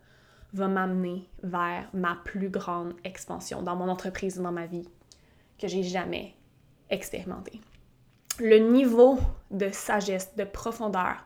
va 0.52 0.68
m'amener 0.68 1.28
vers 1.42 1.88
ma 1.92 2.16
plus 2.24 2.48
grande 2.48 2.94
expansion 3.04 3.62
dans 3.62 3.76
mon 3.76 3.88
entreprise 3.88 4.38
ou 4.38 4.42
dans 4.42 4.52
ma 4.52 4.66
vie 4.66 4.88
que 5.58 5.68
j'ai 5.68 5.82
jamais 5.82 6.34
expérimenté. 6.88 7.60
Le 8.38 8.58
niveau 8.58 9.18
de 9.50 9.68
sagesse, 9.70 10.34
de 10.36 10.44
profondeur, 10.44 11.24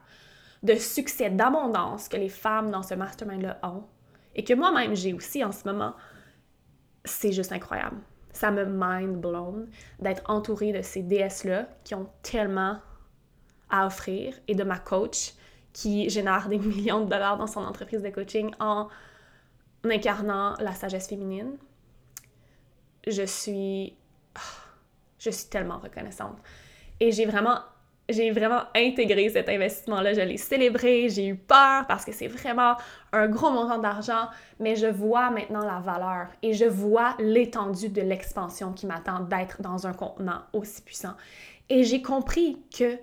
de 0.62 0.74
succès, 0.74 1.30
d'abondance 1.30 2.08
que 2.08 2.16
les 2.16 2.28
femmes 2.28 2.70
dans 2.70 2.82
ce 2.82 2.94
mastermind-là 2.94 3.58
ont 3.62 3.84
et 4.34 4.44
que 4.44 4.54
moi-même 4.54 4.94
j'ai 4.94 5.12
aussi 5.12 5.44
en 5.44 5.52
ce 5.52 5.66
moment, 5.66 5.94
c'est 7.04 7.32
juste 7.32 7.52
incroyable. 7.52 7.98
Ça 8.32 8.50
me 8.50 8.64
mind 8.64 9.20
blown 9.20 9.68
d'être 10.00 10.22
entourée 10.28 10.72
de 10.72 10.82
ces 10.82 11.02
déesses-là 11.02 11.68
qui 11.84 11.94
ont 11.94 12.08
tellement 12.22 12.78
à 13.70 13.87
offrir 13.87 14.34
et 14.48 14.54
de 14.54 14.64
ma 14.64 14.78
coach 14.78 15.34
qui 15.72 16.08
génère 16.10 16.48
des 16.48 16.58
millions 16.58 17.04
de 17.04 17.10
dollars 17.10 17.37
dans 17.37 17.46
son 17.46 17.60
entreprise 17.60 18.02
de 18.02 18.10
coaching 18.10 18.52
en 18.58 18.88
incarnant 19.90 20.55
la 20.59 20.73
sagesse 20.73 21.09
féminine, 21.09 21.57
je 23.07 23.23
suis, 23.23 23.94
ah, 24.35 24.40
je 25.18 25.31
suis 25.31 25.49
tellement 25.49 25.79
reconnaissante. 25.79 26.38
Et 27.01 27.12
j'ai 27.12 27.27
vraiment 27.27 27.59
j'ai 28.09 28.31
vraiment 28.31 28.62
intégré 28.75 29.31
cet 29.31 29.49
investissement-là, 29.49 30.12
je 30.12 30.20
l'ai 30.20 30.37
célébré, 30.37 31.09
j'ai 31.09 31.27
eu 31.29 31.37
peur 31.37 31.87
parce 31.87 32.05
que 32.05 32.12
c'est 32.12 32.29
vraiment 32.29 32.77
un 33.12 33.29
gros 33.29 33.51
montant 33.51 33.79
d'argent, 33.79 34.29
mais 34.61 34.77
je 34.77 34.87
vois 34.87 35.31
maintenant 35.31 35.64
la 35.64 35.81
valeur 35.81 36.29
et 36.42 36.53
je 36.53 36.66
vois 36.66 37.16
l'étendue 37.18 37.88
de 37.88 38.03
l'expansion 38.03 38.73
qui 38.73 38.87
m'attend 38.87 39.20
d'être 39.20 39.62
dans 39.62 39.87
un 39.87 39.94
contenant 39.94 40.42
aussi 40.53 40.83
puissant. 40.83 41.14
Et 41.70 41.83
j'ai 41.83 42.03
compris 42.03 42.62
que 42.77 42.99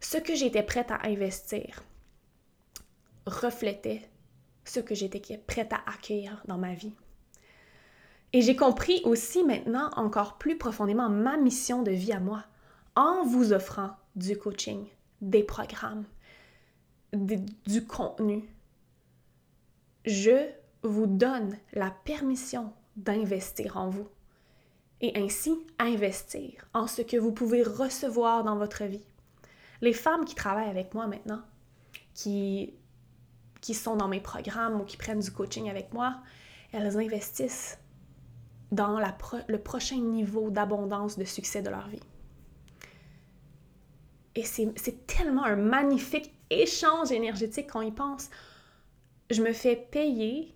ce 0.00 0.16
que 0.16 0.34
j'étais 0.34 0.62
prête 0.62 0.90
à 0.90 1.00
investir 1.04 1.82
reflétait 3.26 4.02
ce 4.64 4.80
que 4.80 4.94
j'étais 4.94 5.20
prête 5.38 5.72
à 5.72 5.80
accueillir 5.86 6.42
dans 6.46 6.58
ma 6.58 6.74
vie. 6.74 6.92
Et 8.32 8.42
j'ai 8.42 8.56
compris 8.56 9.00
aussi 9.04 9.44
maintenant 9.44 9.90
encore 9.96 10.38
plus 10.38 10.58
profondément 10.58 11.08
ma 11.08 11.36
mission 11.36 11.82
de 11.82 11.92
vie 11.92 12.12
à 12.12 12.20
moi 12.20 12.44
en 12.96 13.24
vous 13.24 13.52
offrant 13.52 13.90
du 14.16 14.36
coaching, 14.36 14.86
des 15.20 15.44
programmes, 15.44 16.04
du 17.12 17.86
contenu. 17.86 18.42
Je 20.04 20.48
vous 20.82 21.06
donne 21.06 21.56
la 21.72 21.90
permission 21.90 22.72
d'investir 22.96 23.76
en 23.76 23.88
vous 23.88 24.08
et 25.00 25.12
ainsi 25.16 25.56
investir 25.78 26.66
en 26.74 26.86
ce 26.86 27.02
que 27.02 27.16
vous 27.16 27.32
pouvez 27.32 27.62
recevoir 27.62 28.44
dans 28.44 28.56
votre 28.56 28.84
vie. 28.84 29.04
Les 29.80 29.92
femmes 29.92 30.24
qui 30.24 30.34
travaillent 30.34 30.70
avec 30.70 30.94
moi 30.94 31.06
maintenant, 31.06 31.42
qui, 32.14 32.74
qui 33.64 33.72
sont 33.72 33.96
dans 33.96 34.08
mes 34.08 34.20
programmes 34.20 34.78
ou 34.78 34.84
qui 34.84 34.98
prennent 34.98 35.20
du 35.20 35.30
coaching 35.30 35.70
avec 35.70 35.94
moi, 35.94 36.16
elles 36.70 36.98
investissent 36.98 37.78
dans 38.70 39.00
le 39.48 39.58
prochain 39.58 39.96
niveau 39.96 40.50
d'abondance, 40.50 41.16
de 41.16 41.24
succès 41.24 41.62
de 41.62 41.70
leur 41.70 41.88
vie. 41.88 42.02
Et 44.34 44.44
c'est 44.44 45.06
tellement 45.06 45.44
un 45.44 45.56
magnifique 45.56 46.34
échange 46.50 47.10
énergétique 47.10 47.70
quand 47.72 47.80
y 47.80 47.90
pense. 47.90 48.28
Je 49.30 49.40
me 49.40 49.54
fais 49.54 49.76
payer 49.76 50.54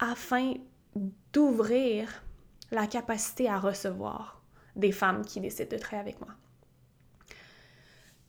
afin 0.00 0.54
d'ouvrir 1.32 2.24
la 2.72 2.88
capacité 2.88 3.48
à 3.48 3.60
recevoir 3.60 4.42
des 4.74 4.90
femmes 4.90 5.24
qui 5.24 5.38
décident 5.38 5.70
de 5.70 5.80
travailler 5.80 6.10
avec 6.10 6.20
moi. 6.20 6.34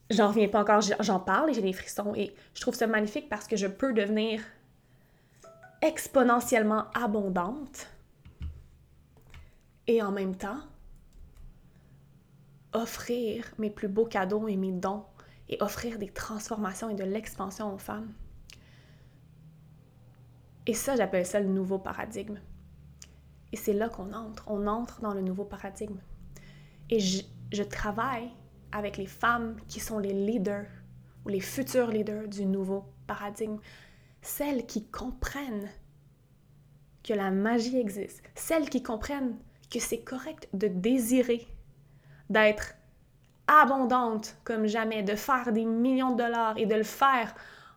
J'en 0.10 0.30
reviens 0.30 0.48
pas 0.48 0.62
encore, 0.62 0.82
j'en 0.82 1.20
parle 1.20 1.52
et 1.52 1.54
j'ai 1.54 1.62
des 1.62 1.74
frissons 1.74 2.16
et 2.16 2.34
je 2.56 2.62
trouve 2.62 2.74
ça 2.74 2.88
magnifique 2.88 3.30
parce 3.30 3.48
que 3.48 3.56
je 3.56 3.68
peux 3.68 3.94
devenir 3.94 4.42
exponentiellement 5.82 6.86
abondante 6.94 7.88
et 9.88 10.02
en 10.02 10.12
même 10.12 10.36
temps 10.36 10.62
offrir 12.74 13.46
mes 13.58 13.70
plus 13.70 13.88
beaux 13.88 14.06
cadeaux 14.06 14.48
et 14.48 14.56
mes 14.56 14.72
dons 14.72 15.04
et 15.48 15.58
offrir 15.62 15.98
des 15.98 16.10
transformations 16.10 16.90
et 16.90 16.96
de 16.96 17.04
l'expansion 17.04 17.74
aux 17.74 17.78
femmes. 17.80 18.14
Et 20.68 20.74
ça, 20.76 20.96
j'appelle 20.96 21.26
ça 21.26 21.40
le 21.40 21.48
nouveau 21.48 21.80
paradigme. 21.80 22.40
Et 23.52 23.58
c'est 23.58 23.74
là 23.74 23.90
qu'on 23.90 24.14
entre. 24.14 24.44
On 24.48 24.68
entre 24.68 25.02
dans 25.02 25.16
le 25.16 25.22
nouveau 25.22 25.44
paradigme. 25.44 25.98
Et 26.92 27.00
je, 27.00 27.24
je, 27.52 27.64
travaille 27.64 28.30
avec 28.72 28.98
les 28.98 29.08
femmes 29.08 29.56
qui 29.68 29.80
sont 29.80 30.00
les 30.00 30.14
leaders 30.14 30.68
ou 31.26 31.30
les 31.30 31.40
futurs 31.40 31.88
leaders 31.88 32.28
du 32.28 32.46
nouveau 32.46 32.86
paradigme. 33.08 33.58
Celles 34.22 34.66
qui 34.66 34.86
comprennent 34.88 35.70
que 37.04 37.14
la 37.14 37.32
magie 37.32 37.78
existe. 37.78 38.22
Celles 38.36 38.70
qui 38.70 38.84
comprennent 38.84 39.38
que 39.72 39.80
c'est 39.80 40.02
correct 40.02 40.50
de 40.54 40.68
désirer 40.68 41.48
d'être 42.30 42.76
abondante 43.48 44.38
comme 44.44 44.68
jamais, 44.68 45.04
de 45.04 45.16
faire 45.16 45.52
des 45.52 45.66
millions 45.66 46.12
de 46.12 46.24
dollars 46.24 46.58
et 46.58 46.66
de 46.66 46.76
le 46.76 46.84
faire 46.84 47.34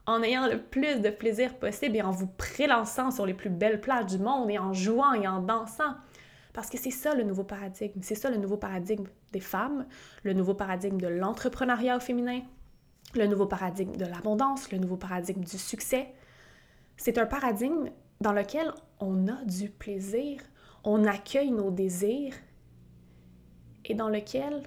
en 0.07 0.23
ayant 0.23 0.49
le 0.49 0.61
plus 0.61 1.01
de 1.01 1.11
plaisir 1.11 1.59
possible 1.59 1.97
et 1.97 2.03
en 2.03 2.11
vous 2.11 2.27
prélançant 2.27 3.11
sur 3.11 3.25
les 3.25 3.35
plus 3.35 3.51
belles 3.51 3.81
plages 3.81 4.07
du 4.07 4.19
monde 4.19 4.51
et 4.51 4.59
en 4.59 4.73
jouant 4.73 5.15
et 5.15 5.29
en 5.29 5.41
dansant. 5.41 5.95
Parce 6.53 6.69
que 6.69 6.77
c'est 6.77 6.91
ça 6.91 7.15
le 7.15 7.23
nouveau 7.23 7.45
paradigme. 7.45 8.01
C'est 8.03 8.17
ça 8.17 8.29
le 8.29 8.37
nouveau 8.37 8.57
paradigme 8.57 9.07
des 9.33 9.41
femmes, 9.41 9.87
le 10.23 10.33
nouveau 10.33 10.55
paradigme 10.55 11.01
de 11.01 11.09
l'entrepreneuriat 11.09 11.97
au 11.97 12.01
féminin, 12.01 12.43
le 13.15 13.27
nouveau 13.27 13.47
paradigme 13.47 13.97
de 13.97 14.07
l'abondance, 14.07 14.71
le 14.71 14.79
nouveau 14.79 14.97
paradigme 14.97 15.43
du 15.43 15.59
succès. 15.59 16.15
C'est 16.97 17.19
un 17.19 17.27
paradigme 17.27 17.91
dans 18.21 18.33
lequel 18.33 18.73
on 19.01 19.27
a 19.29 19.45
du 19.45 19.69
plaisir, 19.69 20.41
on 20.85 21.05
accueille 21.05 21.51
nos 21.51 21.71
désirs 21.71 22.35
et 23.85 23.95
dans 23.95 24.09
lequel 24.09 24.63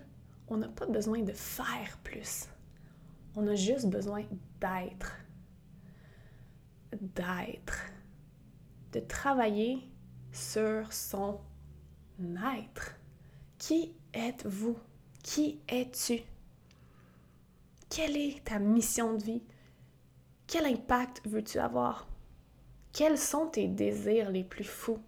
on 0.47 0.57
n'a 0.57 0.67
pas 0.67 0.85
besoin 0.85 1.21
de 1.21 1.31
faire 1.31 1.97
plus. 2.03 2.47
On 3.35 3.47
a 3.47 3.55
juste 3.55 3.87
besoin 3.87 4.23
d'être. 4.59 5.17
D'être. 6.91 7.91
De 8.91 8.99
travailler 8.99 9.89
sur 10.31 10.91
son 10.91 11.39
être. 12.19 12.95
Qui 13.57 13.95
êtes-vous? 14.15 14.77
Qui 15.23 15.59
es-tu? 15.67 16.21
Quelle 17.89 18.17
est 18.17 18.43
ta 18.43 18.59
mission 18.59 19.15
de 19.15 19.23
vie? 19.23 19.43
Quel 20.47 20.65
impact 20.65 21.21
veux-tu 21.25 21.59
avoir? 21.59 22.07
Quels 22.93 23.17
sont 23.17 23.47
tes 23.47 23.67
désirs 23.67 24.31
les 24.31 24.43
plus 24.43 24.63
fous? 24.63 24.99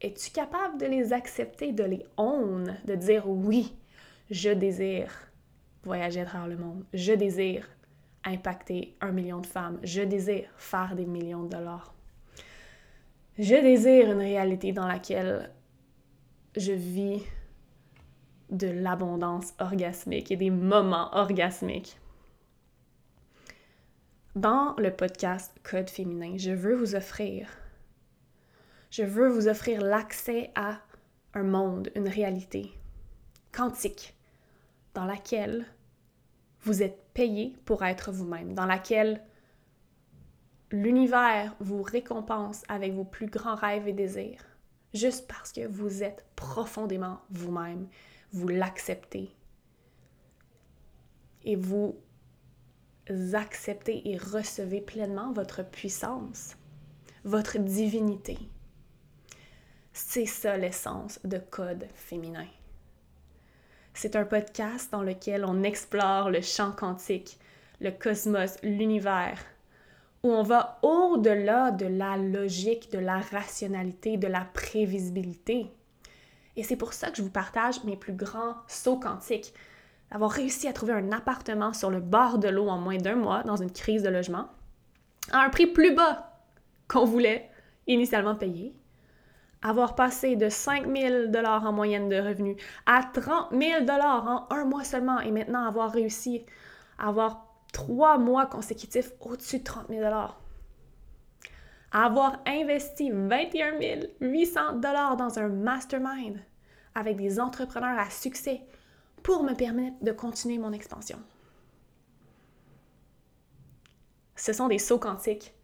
Es-tu 0.00 0.30
capable 0.30 0.78
de 0.78 0.86
les 0.86 1.12
accepter, 1.12 1.72
de 1.72 1.84
les 1.84 2.04
own, 2.16 2.76
de 2.84 2.94
dire 2.94 3.28
oui, 3.28 3.76
je 4.30 4.50
désire 4.50 5.12
voyager 5.84 6.20
à 6.20 6.24
travers 6.24 6.48
le 6.48 6.56
monde, 6.56 6.84
je 6.92 7.12
désire 7.12 7.68
impacter 8.24 8.96
un 9.00 9.12
million 9.12 9.40
de 9.40 9.46
femmes, 9.46 9.78
je 9.82 10.02
désire 10.02 10.48
faire 10.56 10.94
des 10.96 11.06
millions 11.06 11.44
de 11.44 11.50
dollars? 11.50 11.94
Je 13.38 13.54
désire 13.54 14.10
une 14.10 14.18
réalité 14.18 14.72
dans 14.72 14.86
laquelle 14.86 15.52
je 16.56 16.72
vis 16.72 17.22
de 18.52 18.68
l'abondance 18.68 19.52
orgasmique 19.58 20.30
et 20.30 20.36
des 20.36 20.50
moments 20.50 21.12
orgasmiques. 21.16 21.98
Dans 24.36 24.74
le 24.78 24.90
podcast 24.90 25.52
Code 25.62 25.90
féminin, 25.90 26.34
je 26.38 26.52
veux 26.52 26.74
vous 26.74 26.94
offrir 26.94 27.48
je 28.92 29.02
veux 29.02 29.28
vous 29.28 29.48
offrir 29.48 29.80
l'accès 29.80 30.50
à 30.54 30.78
un 31.32 31.44
monde, 31.44 31.90
une 31.96 32.08
réalité 32.08 32.70
quantique 33.50 34.14
dans 34.92 35.06
laquelle 35.06 35.64
vous 36.60 36.82
êtes 36.82 37.02
payé 37.14 37.56
pour 37.64 37.84
être 37.84 38.12
vous-même, 38.12 38.52
dans 38.52 38.66
laquelle 38.66 39.22
l'univers 40.70 41.56
vous 41.58 41.82
récompense 41.82 42.64
avec 42.68 42.92
vos 42.92 43.04
plus 43.04 43.28
grands 43.28 43.54
rêves 43.54 43.88
et 43.88 43.94
désirs, 43.94 44.44
juste 44.92 45.26
parce 45.26 45.52
que 45.52 45.66
vous 45.66 46.02
êtes 46.02 46.26
profondément 46.36 47.20
vous-même, 47.30 47.88
vous 48.32 48.48
l'acceptez 48.48 49.30
et 51.44 51.56
vous 51.56 51.96
acceptez 53.34 54.10
et 54.10 54.16
recevez 54.16 54.80
pleinement 54.80 55.32
votre 55.32 55.68
puissance, 55.68 56.56
votre 57.24 57.58
divinité. 57.58 58.38
C'est 59.92 60.26
ça 60.26 60.56
l'essence 60.56 61.20
de 61.24 61.38
Code 61.38 61.86
féminin. 61.94 62.46
C'est 63.94 64.16
un 64.16 64.24
podcast 64.24 64.90
dans 64.90 65.02
lequel 65.02 65.44
on 65.44 65.62
explore 65.62 66.30
le 66.30 66.40
champ 66.40 66.72
quantique, 66.72 67.38
le 67.80 67.90
cosmos, 67.90 68.56
l'univers, 68.62 69.38
où 70.22 70.30
on 70.30 70.42
va 70.42 70.78
au-delà 70.82 71.72
de 71.72 71.86
la 71.86 72.16
logique, 72.16 72.90
de 72.92 72.98
la 72.98 73.18
rationalité, 73.18 74.16
de 74.16 74.28
la 74.28 74.46
prévisibilité. 74.54 75.66
Et 76.56 76.62
c'est 76.62 76.76
pour 76.76 76.92
ça 76.92 77.10
que 77.10 77.16
je 77.16 77.22
vous 77.22 77.30
partage 77.30 77.82
mes 77.84 77.96
plus 77.96 78.12
grands 78.12 78.56
sauts 78.66 78.98
quantiques. 78.98 79.54
Avoir 80.10 80.30
réussi 80.30 80.68
à 80.68 80.72
trouver 80.72 80.92
un 80.92 81.12
appartement 81.12 81.72
sur 81.72 81.90
le 81.90 82.00
bord 82.00 82.38
de 82.38 82.48
l'eau 82.48 82.68
en 82.68 82.78
moins 82.78 82.98
d'un 82.98 83.16
mois 83.16 83.42
dans 83.44 83.56
une 83.56 83.72
crise 83.72 84.02
de 84.02 84.10
logement, 84.10 84.48
à 85.30 85.38
un 85.38 85.48
prix 85.48 85.66
plus 85.66 85.94
bas 85.94 86.42
qu'on 86.88 87.04
voulait 87.04 87.50
initialement 87.86 88.34
payer, 88.34 88.74
avoir 89.62 89.94
passé 89.94 90.36
de 90.36 90.48
5 90.48 90.86
000 90.94 91.34
en 91.44 91.72
moyenne 91.72 92.08
de 92.08 92.16
revenus 92.16 92.56
à 92.84 93.02
30 93.02 93.52
000 93.52 93.86
en 93.88 94.46
un 94.50 94.64
mois 94.64 94.84
seulement 94.84 95.20
et 95.20 95.30
maintenant 95.30 95.64
avoir 95.66 95.92
réussi 95.92 96.44
à 96.98 97.08
avoir 97.08 97.46
trois 97.72 98.18
mois 98.18 98.46
consécutifs 98.46 99.12
au-dessus 99.20 99.60
de 99.60 99.64
30 99.64 99.88
000 99.88 100.02
avoir 101.92 102.40
investi 102.46 103.10
21 103.10 103.78
800 104.20 104.78
dans 104.80 105.38
un 105.38 105.48
mastermind 105.48 106.38
avec 106.94 107.16
des 107.16 107.38
entrepreneurs 107.38 107.98
à 107.98 108.10
succès 108.10 108.62
pour 109.22 109.44
me 109.44 109.54
permettre 109.54 110.02
de 110.02 110.12
continuer 110.12 110.58
mon 110.58 110.72
expansion. 110.72 111.18
Ce 114.34 114.52
sont 114.52 114.68
des 114.68 114.78
sauts 114.78 114.98
quantiques 114.98 115.54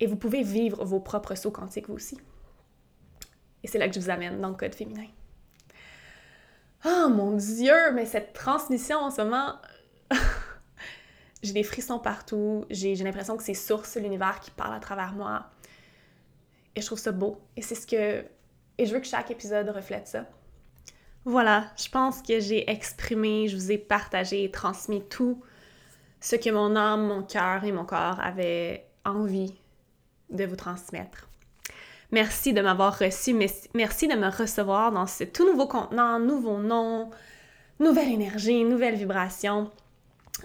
et 0.00 0.06
vous 0.06 0.16
pouvez 0.16 0.42
vivre 0.42 0.84
vos 0.84 1.00
propres 1.00 1.34
sauts 1.34 1.50
quantiques 1.50 1.88
vous 1.88 1.94
aussi. 1.94 2.18
Et 3.62 3.68
c'est 3.68 3.78
là 3.78 3.88
que 3.88 3.94
je 3.94 4.00
vous 4.00 4.10
amène 4.10 4.40
dans 4.40 4.50
le 4.50 4.54
code 4.54 4.74
féminin. 4.74 5.06
Oh 6.84 7.08
mon 7.08 7.32
Dieu, 7.32 7.92
mais 7.94 8.04
cette 8.04 8.34
transmission 8.34 8.98
en 8.98 9.10
ce 9.10 9.22
moment, 9.22 9.54
j'ai 11.44 11.52
des 11.52 11.62
frissons 11.62 11.98
partout, 11.98 12.64
j'ai 12.70 12.94
l'impression 12.96 13.36
que 13.36 13.42
c'est 13.42 13.54
source 13.54 13.96
l'univers 13.96 14.40
qui 14.40 14.50
parle 14.50 14.74
à 14.74 14.80
travers 14.80 15.12
moi. 15.12 15.46
Et 16.74 16.80
je 16.80 16.86
trouve 16.86 16.98
ça 16.98 17.12
beau. 17.12 17.40
Et 17.56 17.62
c'est 17.62 17.74
ce 17.74 17.86
que. 17.86 18.24
Et 18.78 18.86
je 18.86 18.92
veux 18.92 19.00
que 19.00 19.06
chaque 19.06 19.30
épisode 19.30 19.68
reflète 19.68 20.08
ça. 20.08 20.26
Voilà, 21.24 21.66
je 21.76 21.88
pense 21.88 22.20
que 22.20 22.40
j'ai 22.40 22.68
exprimé, 22.70 23.48
je 23.48 23.56
vous 23.56 23.72
ai 23.72 23.78
partagé 23.78 24.44
et 24.44 24.50
transmis 24.50 25.02
tout 25.02 25.40
ce 26.20 26.36
que 26.36 26.50
mon 26.50 26.76
âme, 26.76 27.06
mon 27.06 27.22
cœur 27.22 27.64
et 27.64 27.72
mon 27.72 27.84
corps 27.84 28.20
avaient 28.20 28.86
envie 29.04 29.54
de 30.30 30.44
vous 30.44 30.56
transmettre. 30.56 31.28
Merci 32.10 32.52
de 32.52 32.60
m'avoir 32.60 32.98
reçu, 32.98 33.34
merci 33.74 34.08
de 34.08 34.14
me 34.14 34.28
recevoir 34.28 34.92
dans 34.92 35.06
ce 35.06 35.24
tout 35.24 35.46
nouveau 35.46 35.66
contenant, 35.66 36.18
nouveau 36.18 36.58
nom, 36.58 37.10
nouvelle 37.80 38.12
énergie, 38.12 38.64
nouvelle 38.64 38.94
vibration, 38.94 39.70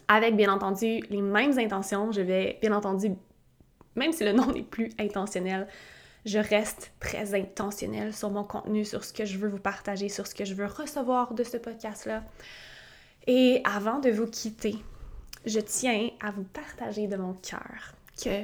avec 0.07 0.35
bien 0.35 0.51
entendu 0.51 1.01
les 1.09 1.21
mêmes 1.21 1.57
intentions. 1.57 2.11
Je 2.11 2.21
vais 2.21 2.57
bien 2.61 2.73
entendu, 2.73 3.11
même 3.95 4.11
si 4.11 4.23
le 4.23 4.33
nom 4.33 4.45
n'est 4.53 4.63
plus 4.63 4.91
intentionnel, 4.99 5.67
je 6.25 6.39
reste 6.39 6.91
très 6.99 7.33
intentionnelle 7.33 8.13
sur 8.13 8.29
mon 8.29 8.43
contenu, 8.43 8.85
sur 8.85 9.03
ce 9.03 9.13
que 9.13 9.25
je 9.25 9.37
veux 9.37 9.47
vous 9.47 9.59
partager, 9.59 10.09
sur 10.09 10.27
ce 10.27 10.35
que 10.35 10.45
je 10.45 10.53
veux 10.53 10.65
recevoir 10.65 11.33
de 11.33 11.43
ce 11.43 11.57
podcast-là. 11.57 12.23
Et 13.27 13.61
avant 13.63 13.99
de 13.99 14.09
vous 14.09 14.27
quitter, 14.27 14.75
je 15.45 15.59
tiens 15.59 16.09
à 16.21 16.31
vous 16.31 16.43
partager 16.43 17.07
de 17.07 17.15
mon 17.15 17.33
cœur 17.33 17.93
que 18.21 18.43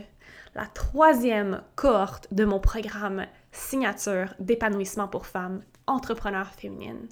la 0.55 0.65
troisième 0.67 1.61
cohorte 1.75 2.27
de 2.33 2.45
mon 2.45 2.59
programme 2.59 3.25
signature 3.51 4.33
d'épanouissement 4.39 5.07
pour 5.07 5.25
femmes 5.25 5.61
entrepreneurs 5.87 6.53
féminines 6.53 7.07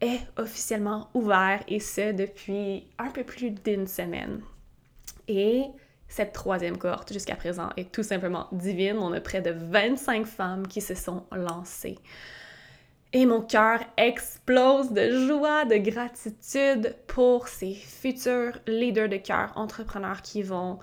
est 0.00 0.20
officiellement 0.36 1.08
ouvert 1.14 1.62
et 1.68 1.80
ce 1.80 2.12
depuis 2.12 2.86
un 2.98 3.10
peu 3.10 3.24
plus 3.24 3.50
d'une 3.50 3.86
semaine. 3.86 4.40
Et 5.26 5.64
cette 6.08 6.32
troisième 6.32 6.78
cohorte 6.78 7.12
jusqu'à 7.12 7.36
présent 7.36 7.68
est 7.76 7.92
tout 7.92 8.02
simplement 8.02 8.48
divine. 8.52 8.98
On 8.98 9.12
a 9.12 9.20
près 9.20 9.42
de 9.42 9.50
25 9.50 10.26
femmes 10.26 10.66
qui 10.66 10.80
se 10.80 10.94
sont 10.94 11.24
lancées. 11.32 11.98
Et 13.12 13.24
mon 13.24 13.40
cœur 13.40 13.80
explose 13.96 14.92
de 14.92 15.26
joie, 15.26 15.64
de 15.64 15.76
gratitude 15.76 16.94
pour 17.06 17.48
ces 17.48 17.74
futurs 17.74 18.58
leaders 18.66 19.08
de 19.08 19.16
cœur, 19.16 19.52
entrepreneurs 19.56 20.20
qui 20.20 20.42
vont 20.42 20.78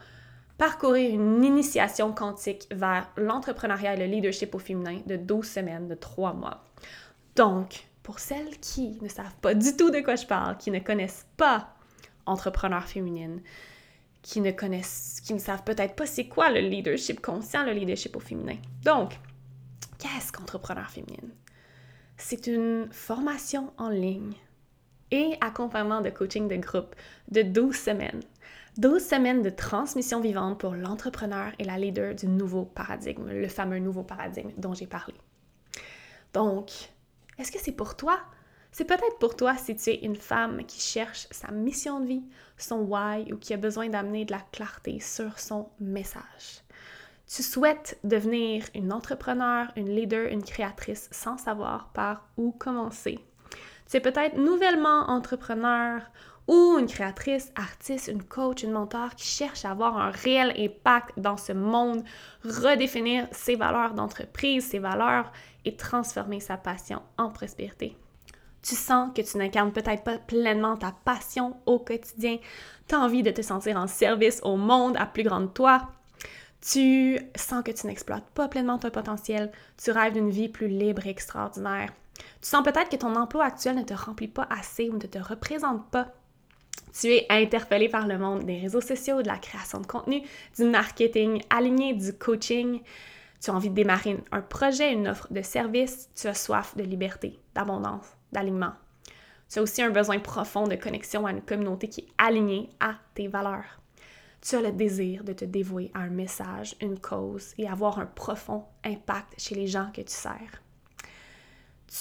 parcourir 0.57 1.13
une 1.13 1.43
initiation 1.43 2.13
quantique 2.13 2.67
vers 2.71 3.09
l'entrepreneuriat 3.17 3.93
et 3.93 3.97
le 3.97 4.05
leadership 4.05 4.55
au 4.55 4.59
féminin 4.59 5.01
de 5.05 5.17
12 5.17 5.47
semaines, 5.47 5.87
de 5.87 5.95
3 5.95 6.33
mois. 6.33 6.63
Donc, 7.35 7.87
pour 8.05 8.19
celles 8.19 8.59
qui 8.59 8.99
ne 9.01 9.07
savent 9.07 9.35
pas 9.41 9.55
du 9.55 9.75
tout 9.75 9.89
de 9.89 9.99
quoi 10.01 10.15
je 10.15 10.27
parle, 10.27 10.57
qui 10.57 10.69
ne 10.69 10.77
connaissent 10.77 11.25
pas 11.37 11.73
entrepreneur 12.27 12.83
féminine, 12.83 13.41
qui 14.21 14.41
ne 14.41 14.51
connaissent, 14.51 15.19
qui 15.25 15.33
ne 15.33 15.39
savent 15.39 15.63
peut-être 15.63 15.95
pas 15.95 16.05
c'est 16.05 16.27
quoi 16.27 16.51
le 16.51 16.59
leadership 16.59 17.19
conscient, 17.19 17.65
le 17.65 17.71
leadership 17.71 18.15
au 18.15 18.19
féminin. 18.19 18.57
Donc, 18.83 19.19
qu'est-ce 19.97 20.31
qu'entrepreneur 20.31 20.87
féminine? 20.87 21.31
C'est 22.15 22.45
une 22.45 22.89
formation 22.91 23.73
en 23.79 23.89
ligne 23.89 24.35
et 25.09 25.33
accompagnement 25.41 26.01
de 26.01 26.11
coaching 26.11 26.47
de 26.47 26.57
groupe 26.57 26.95
de 27.31 27.41
12 27.41 27.75
semaines. 27.75 28.21
12 28.77 29.03
semaines 29.03 29.41
de 29.41 29.49
transmission 29.49 30.21
vivante 30.21 30.59
pour 30.59 30.75
l'entrepreneur 30.75 31.53
et 31.57 31.63
la 31.63 31.79
leader 31.79 32.13
du 32.13 32.27
nouveau 32.27 32.65
paradigme, 32.65 33.31
le 33.31 33.47
fameux 33.47 33.79
nouveau 33.79 34.03
paradigme 34.03 34.51
dont 34.57 34.75
j'ai 34.75 34.85
parlé. 34.85 35.15
Donc, 36.33 36.91
est-ce 37.37 37.51
que 37.51 37.59
c'est 37.59 37.71
pour 37.71 37.95
toi? 37.95 38.19
C'est 38.71 38.85
peut-être 38.85 39.17
pour 39.19 39.37
toi 39.37 39.55
si 39.55 39.75
tu 39.75 39.89
es 39.89 40.03
une 40.03 40.17
femme 40.17 40.65
qui 40.65 40.81
cherche 40.81 41.27
sa 41.31 41.49
mission 41.51 42.01
de 42.01 42.07
vie, 42.07 42.23
son 42.57 42.79
why 42.79 43.31
ou 43.31 43.37
qui 43.37 43.53
a 43.53 43.57
besoin 43.57 43.87
d'amener 43.87 44.25
de 44.25 44.33
la 44.33 44.41
clarté 44.51 44.99
sur 44.99 45.39
son 45.39 45.69
message. 45.79 46.61
Tu 47.27 47.41
souhaites 47.41 47.97
devenir 48.03 48.65
une 48.75 48.91
entrepreneur, 48.91 49.71
une 49.75 49.95
leader, 49.95 50.27
une 50.27 50.43
créatrice 50.43 51.07
sans 51.11 51.37
savoir 51.37 51.89
par 51.93 52.27
où 52.37 52.51
commencer. 52.51 53.19
Tu 53.89 53.97
es 53.97 54.01
peut-être 54.01 54.37
nouvellement 54.37 55.09
entrepreneur 55.09 56.01
ou 56.47 56.77
une 56.77 56.85
créatrice, 56.85 57.51
artiste, 57.55 58.07
une 58.07 58.23
coach, 58.23 58.63
une 58.63 58.71
mentor 58.71 59.15
qui 59.15 59.25
cherche 59.25 59.65
à 59.65 59.71
avoir 59.71 59.97
un 59.97 60.11
réel 60.11 60.53
impact 60.57 61.17
dans 61.17 61.37
ce 61.37 61.53
monde, 61.53 62.03
redéfinir 62.43 63.27
ses 63.31 63.55
valeurs 63.55 63.93
d'entreprise, 63.93 64.67
ses 64.67 64.79
valeurs 64.79 65.31
et 65.65 65.75
transformer 65.75 66.39
sa 66.39 66.57
passion 66.57 67.01
en 67.17 67.29
prospérité 67.29 67.97
tu 68.65 68.75
sens 68.75 69.11
que 69.15 69.21
tu 69.21 69.37
n'incarnes 69.37 69.71
peut-être 69.71 70.03
pas 70.03 70.17
pleinement 70.17 70.75
ta 70.75 70.91
passion 71.05 71.55
au 71.65 71.77
quotidien, 71.77 72.37
tu 72.87 72.95
envie 72.95 73.21
de 73.21 73.31
te 73.31 73.41
sentir 73.41 73.77
en 73.77 73.87
service 73.87 74.41
au 74.43 74.57
monde 74.57 74.97
à 74.97 75.05
plus 75.05 75.23
grande 75.23 75.53
toi, 75.53 75.87
tu 76.61 77.19
sens 77.35 77.63
que 77.63 77.71
tu 77.71 77.85
n'exploites 77.85 78.27
pas 78.33 78.47
pleinement 78.47 78.79
ton 78.79 78.89
potentiel, 78.89 79.51
tu 79.77 79.91
rêves 79.91 80.13
d'une 80.13 80.31
vie 80.31 80.49
plus 80.49 80.67
libre 80.67 81.05
et 81.05 81.11
extraordinaire. 81.11 81.93
Tu 82.41 82.49
sens 82.49 82.63
peut-être 82.63 82.89
que 82.89 82.95
ton 82.95 83.15
emploi 83.15 83.45
actuel 83.45 83.75
ne 83.75 83.83
te 83.83 83.93
remplit 83.93 84.27
pas 84.27 84.47
assez 84.49 84.89
ou 84.89 84.93
ne 84.93 84.99
te 84.99 85.19
représente 85.19 85.87
pas. 85.91 86.07
Tu 86.99 87.07
es 87.07 87.27
interpellé 87.29 87.89
par 87.89 88.07
le 88.07 88.17
monde 88.17 88.45
des 88.45 88.57
réseaux 88.57 88.81
sociaux, 88.81 89.21
de 89.21 89.27
la 89.27 89.37
création 89.37 89.79
de 89.79 89.85
contenu, 89.85 90.23
du 90.57 90.63
marketing 90.63 91.43
aligné, 91.49 91.93
du 91.93 92.13
coaching. 92.13 92.81
Tu 93.41 93.51
as 93.51 93.53
envie 93.53 93.69
de 93.69 93.75
démarrer 93.75 94.17
un 94.31 94.41
projet, 94.41 94.93
une 94.93 95.07
offre 95.07 95.31
de 95.31 95.41
service. 95.41 96.09
Tu 96.15 96.27
as 96.27 96.33
soif 96.33 96.75
de 96.75 96.83
liberté, 96.83 97.39
d'abondance, 97.53 98.05
d'alignement. 98.31 98.73
Tu 99.49 99.59
as 99.59 99.61
aussi 99.61 99.81
un 99.81 99.91
besoin 99.91 100.19
profond 100.19 100.67
de 100.67 100.75
connexion 100.75 101.25
à 101.25 101.31
une 101.31 101.41
communauté 101.41 101.87
qui 101.87 102.01
est 102.01 102.07
alignée 102.17 102.69
à 102.79 102.95
tes 103.13 103.27
valeurs. 103.27 103.79
Tu 104.41 104.55
as 104.55 104.61
le 104.61 104.71
désir 104.71 105.23
de 105.23 105.33
te 105.33 105.45
dévouer 105.45 105.91
à 105.93 105.99
un 105.99 106.09
message, 106.09 106.75
une 106.81 106.99
cause 106.99 107.53
et 107.57 107.67
avoir 107.67 107.99
un 107.99 108.05
profond 108.05 108.65
impact 108.83 109.33
chez 109.37 109.55
les 109.55 109.67
gens 109.67 109.89
que 109.93 110.01
tu 110.01 110.13
sers. 110.13 110.61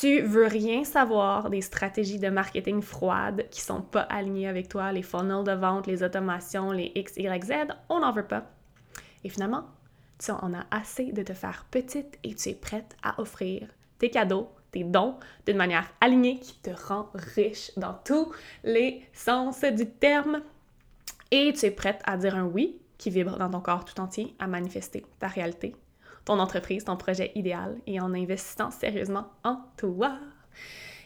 Tu 0.01 0.23
veux 0.23 0.47
rien 0.47 0.83
savoir 0.85 1.51
des 1.51 1.61
stratégies 1.61 2.19
de 2.19 2.29
marketing 2.29 2.83
froides 2.83 3.47
qui 3.51 3.61
sont 3.61 3.83
pas 3.83 4.01
alignées 4.01 4.49
avec 4.49 4.69
toi, 4.69 4.93
les 4.93 5.03
funnels 5.03 5.45
de 5.45 5.53
vente, 5.53 5.87
les 5.87 6.03
automations, 6.03 6.73
les 6.73 6.91
X, 6.95 7.17
Y, 7.17 7.45
Z, 7.45 7.53
on 7.89 8.01
n'en 8.01 8.13
veut 8.13 8.27
pas. 8.27 8.51
Et 9.23 9.29
finalement, 9.29 9.65
tu 10.19 10.31
en 10.31 10.55
as 10.55 10.67
assez 10.71 11.13
de 11.13 11.23
te 11.23 11.33
faire 11.33 11.67
petite 11.71 12.19
et 12.23 12.35
tu 12.35 12.51
es 12.51 12.55
prête 12.55 12.97
à 13.03 13.21
offrir 13.21 13.69
tes 13.99 14.11
cadeaux, 14.11 14.49
tes 14.71 14.85
dons 14.85 15.17
d'une 15.47 15.57
manière 15.57 15.89
alignée 16.01 16.39
qui 16.39 16.59
te 16.59 16.71
rend 16.71 17.09
riche 17.15 17.71
dans 17.77 17.95
tous 18.05 18.33
les 18.63 19.03
sens 19.13 19.61
du 19.63 19.89
terme. 19.89 20.43
Et 21.31 21.53
tu 21.53 21.67
es 21.67 21.71
prête 21.71 22.01
à 22.05 22.17
dire 22.17 22.35
un 22.37 22.45
oui 22.45 22.77
qui 22.99 23.11
vibre 23.11 23.39
dans 23.39 23.51
ton 23.51 23.61
corps 23.61 23.85
tout 23.85 24.01
entier, 24.01 24.35
à 24.39 24.47
manifester 24.47 25.05
ta 25.19 25.27
réalité, 25.27 25.75
ton 26.25 26.39
entreprise, 26.39 26.85
ton 26.85 26.97
projet 26.97 27.33
idéal 27.35 27.77
et 27.87 28.01
en 28.01 28.15
investissant 28.15 28.71
sérieusement 28.71 29.27
en 29.43 29.59
toi. 29.77 30.19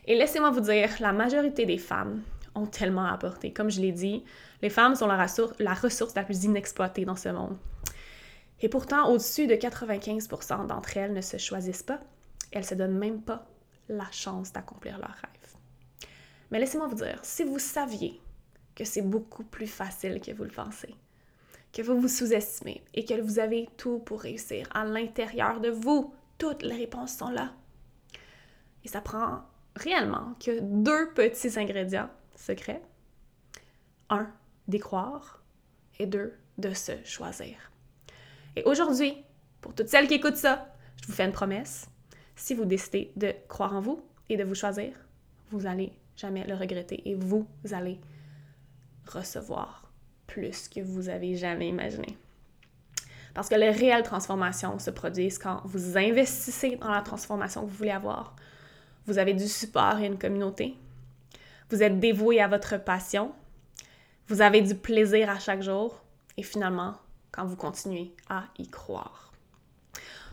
Et 0.07 0.16
laissez-moi 0.16 0.51
vous 0.51 0.61
dire, 0.61 0.90
la 1.01 1.12
majorité 1.12 1.66
des 1.66 1.79
femmes 1.79 2.23
ont 2.55 2.66
tellement 2.66 3.05
à 3.05 3.12
apporter. 3.12 3.53
Comme 3.53 3.71
je 3.71 3.81
l'ai 3.81 3.92
dit, 3.92 4.25
les 4.62 4.71
femmes 4.71 4.94
sont 4.94 5.07
la 5.07 5.23
ressource, 5.23 5.55
la 5.59 5.75
ressource 5.75 6.14
la 6.14 6.25
plus 6.25 6.44
inexploitée 6.44 7.05
dans 7.05 7.16
ce 7.16 7.29
monde. 7.29 7.57
Et 8.61 8.68
pourtant, 8.68 9.11
au-dessus 9.11 9.47
de 9.47 9.55
95% 9.55 10.66
d'entre 10.66 10.97
elles 10.97 11.12
ne 11.12 11.21
se 11.21 11.37
choisissent 11.37 11.83
pas. 11.83 12.01
Elles 12.51 12.64
se 12.64 12.75
donnent 12.75 12.99
même 12.99 13.23
pas 13.23 13.47
la 13.88 14.11
chance 14.11 14.53
d'accomplir 14.53 14.99
leur 14.99 15.11
rêve. 15.11 15.57
Mais 16.51 16.59
laissez-moi 16.59 16.88
vous 16.88 16.97
dire, 16.97 17.18
si 17.23 17.44
vous 17.44 17.59
saviez 17.59 18.21
que 18.75 18.85
c'est 18.85 19.03
beaucoup 19.03 19.44
plus 19.44 19.66
facile 19.66 20.21
que 20.21 20.33
vous 20.33 20.44
le 20.44 20.51
pensez, 20.51 20.94
que 21.73 21.83
vous 21.83 22.01
vous 22.01 22.09
sous-estimez 22.09 22.83
et 22.94 23.05
que 23.05 23.21
vous 23.21 23.38
avez 23.38 23.68
tout 23.77 23.99
pour 23.99 24.23
réussir 24.23 24.68
à 24.73 24.85
l'intérieur 24.85 25.61
de 25.61 25.68
vous, 25.68 26.14
toutes 26.38 26.62
les 26.62 26.77
réponses 26.77 27.16
sont 27.16 27.31
là. 27.31 27.53
Et 28.85 28.88
ça 28.88 29.01
prend 29.01 29.42
réellement 29.77 30.35
que 30.40 30.61
deux 30.61 31.12
petits 31.12 31.59
ingrédients 31.59 32.09
secrets. 32.37 32.83
Un, 34.11 34.31
d'y 34.68 34.79
croire 34.79 35.42
et 35.99 36.07
deux, 36.07 36.35
de 36.57 36.73
se 36.73 36.92
choisir. 37.05 37.57
Et 38.59 38.64
aujourd'hui, 38.64 39.14
pour 39.61 39.73
toutes 39.73 39.88
celles 39.88 40.09
qui 40.09 40.14
écoutent 40.14 40.35
ça, 40.35 40.75
je 41.01 41.07
vous 41.07 41.12
fais 41.12 41.25
une 41.25 41.33
promesse 41.33 41.88
si 42.35 42.55
vous 42.55 42.64
décidez 42.64 43.12
de 43.14 43.33
croire 43.47 43.73
en 43.73 43.81
vous 43.81 44.03
et 44.29 44.37
de 44.37 44.42
vous 44.42 44.57
choisir, 44.57 44.92
vous 45.51 45.61
n'allez 45.61 45.92
jamais 46.16 46.44
le 46.44 46.57
regretter 46.57 47.09
et 47.09 47.14
vous 47.14 47.47
allez 47.71 48.01
recevoir 49.07 49.92
plus 50.27 50.68
que 50.68 50.81
vous 50.81 51.09
avez 51.09 51.37
jamais 51.37 51.68
imaginé. 51.68 52.18
Parce 53.33 53.49
que 53.49 53.55
les 53.55 53.71
réelles 53.71 54.03
transformations 54.03 54.81
se 54.81 54.90
produisent 54.90 55.38
quand 55.38 55.62
vous 55.64 55.97
investissez 55.97 56.75
dans 56.75 56.90
la 56.90 57.03
transformation 57.03 57.62
que 57.62 57.71
vous 57.71 57.77
voulez 57.77 57.90
avoir. 57.90 58.35
Vous 59.07 59.18
avez 59.18 59.35
du 59.35 59.47
support 59.47 60.01
et 60.01 60.07
une 60.07 60.18
communauté. 60.18 60.77
Vous 61.71 61.81
êtes 61.85 62.01
dévoué 62.01 62.40
à 62.40 62.49
votre 62.49 62.77
passion. 62.77 63.31
Vous 64.27 64.42
avez 64.42 64.62
du 64.62 64.75
plaisir 64.75 65.31
à 65.31 65.38
chaque 65.38 65.62
jour. 65.62 66.03
Et 66.37 66.42
finalement, 66.42 66.94
quand 67.33 67.45
vous 67.45 67.57
continuez 67.57 68.12
à 68.29 68.45
y 68.59 68.69
croire. 68.69 69.33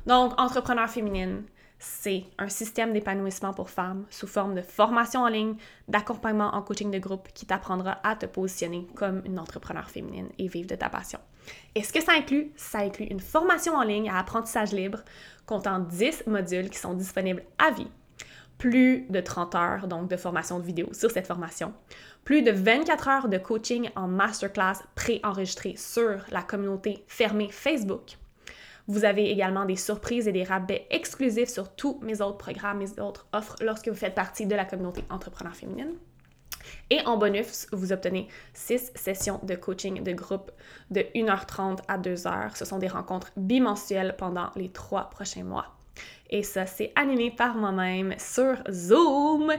Donc, 0.05 0.39
entrepreneur 0.39 0.89
féminine, 0.89 1.43
c'est 1.79 2.23
un 2.37 2.49
système 2.49 2.93
d'épanouissement 2.93 3.53
pour 3.53 3.69
femmes 3.69 4.05
sous 4.09 4.27
forme 4.27 4.55
de 4.55 4.61
formation 4.61 5.21
en 5.21 5.27
ligne, 5.27 5.55
d'accompagnement 5.87 6.55
en 6.55 6.61
coaching 6.61 6.91
de 6.91 6.99
groupe 6.99 7.27
qui 7.33 7.45
t'apprendra 7.45 7.99
à 8.03 8.15
te 8.15 8.25
positionner 8.25 8.87
comme 8.95 9.21
une 9.25 9.39
entrepreneur 9.39 9.89
féminine 9.89 10.29
et 10.37 10.47
vivre 10.47 10.69
de 10.69 10.75
ta 10.75 10.89
passion. 10.89 11.19
Et 11.75 11.83
ce 11.83 11.93
que 11.93 12.01
ça 12.01 12.13
inclut, 12.13 12.51
ça 12.55 12.79
inclut 12.79 13.05
une 13.05 13.19
formation 13.19 13.75
en 13.75 13.83
ligne 13.83 14.09
à 14.09 14.19
apprentissage 14.19 14.71
libre 14.71 14.99
comptant 15.45 15.79
10 15.79 16.23
modules 16.27 16.69
qui 16.69 16.79
sont 16.79 16.93
disponibles 16.93 17.43
à 17.57 17.71
vie, 17.71 17.91
plus 18.57 19.05
de 19.09 19.19
30 19.19 19.55
heures 19.55 19.87
donc 19.87 20.09
de 20.09 20.17
formation 20.17 20.59
de 20.59 20.65
vidéo 20.65 20.87
sur 20.93 21.11
cette 21.11 21.27
formation, 21.27 21.73
plus 22.23 22.41
de 22.41 22.51
24 22.51 23.07
heures 23.07 23.29
de 23.29 23.37
coaching 23.37 23.89
en 23.95 24.07
masterclass 24.07 24.83
pré-enregistré 24.95 25.75
sur 25.77 26.19
la 26.31 26.41
communauté 26.41 27.03
fermée 27.07 27.49
Facebook. 27.51 28.17
Vous 28.87 29.03
avez 29.03 29.31
également 29.31 29.65
des 29.65 29.75
surprises 29.75 30.27
et 30.27 30.31
des 30.31 30.43
rabais 30.43 30.85
exclusifs 30.91 31.49
sur 31.49 31.75
tous 31.75 31.99
mes 32.03 32.21
autres 32.21 32.37
programmes, 32.37 32.79
mes 32.79 32.99
autres 32.99 33.27
offres 33.33 33.55
lorsque 33.61 33.87
vous 33.87 33.95
faites 33.95 34.13
partie 34.13 34.45
de 34.45 34.55
la 34.55 34.65
communauté 34.65 35.03
entrepreneur 35.09 35.55
féminine. 35.55 35.93
Et 36.89 37.01
en 37.05 37.17
bonus, 37.17 37.67
vous 37.71 37.91
obtenez 37.91 38.27
6 38.53 38.91
sessions 38.95 39.39
de 39.43 39.55
coaching 39.55 40.03
de 40.03 40.13
groupe 40.13 40.51
de 40.91 41.01
1h30 41.15 41.79
à 41.87 41.97
2h. 41.97 42.55
Ce 42.55 42.65
sont 42.65 42.79
des 42.79 42.87
rencontres 42.87 43.31
bimensuelles 43.37 44.15
pendant 44.17 44.51
les 44.55 44.69
trois 44.69 45.09
prochains 45.09 45.43
mois. 45.43 45.75
Et 46.29 46.43
ça, 46.43 46.65
c'est 46.65 46.91
animé 46.95 47.31
par 47.31 47.55
moi-même 47.55 48.15
sur 48.17 48.57
Zoom. 48.71 49.53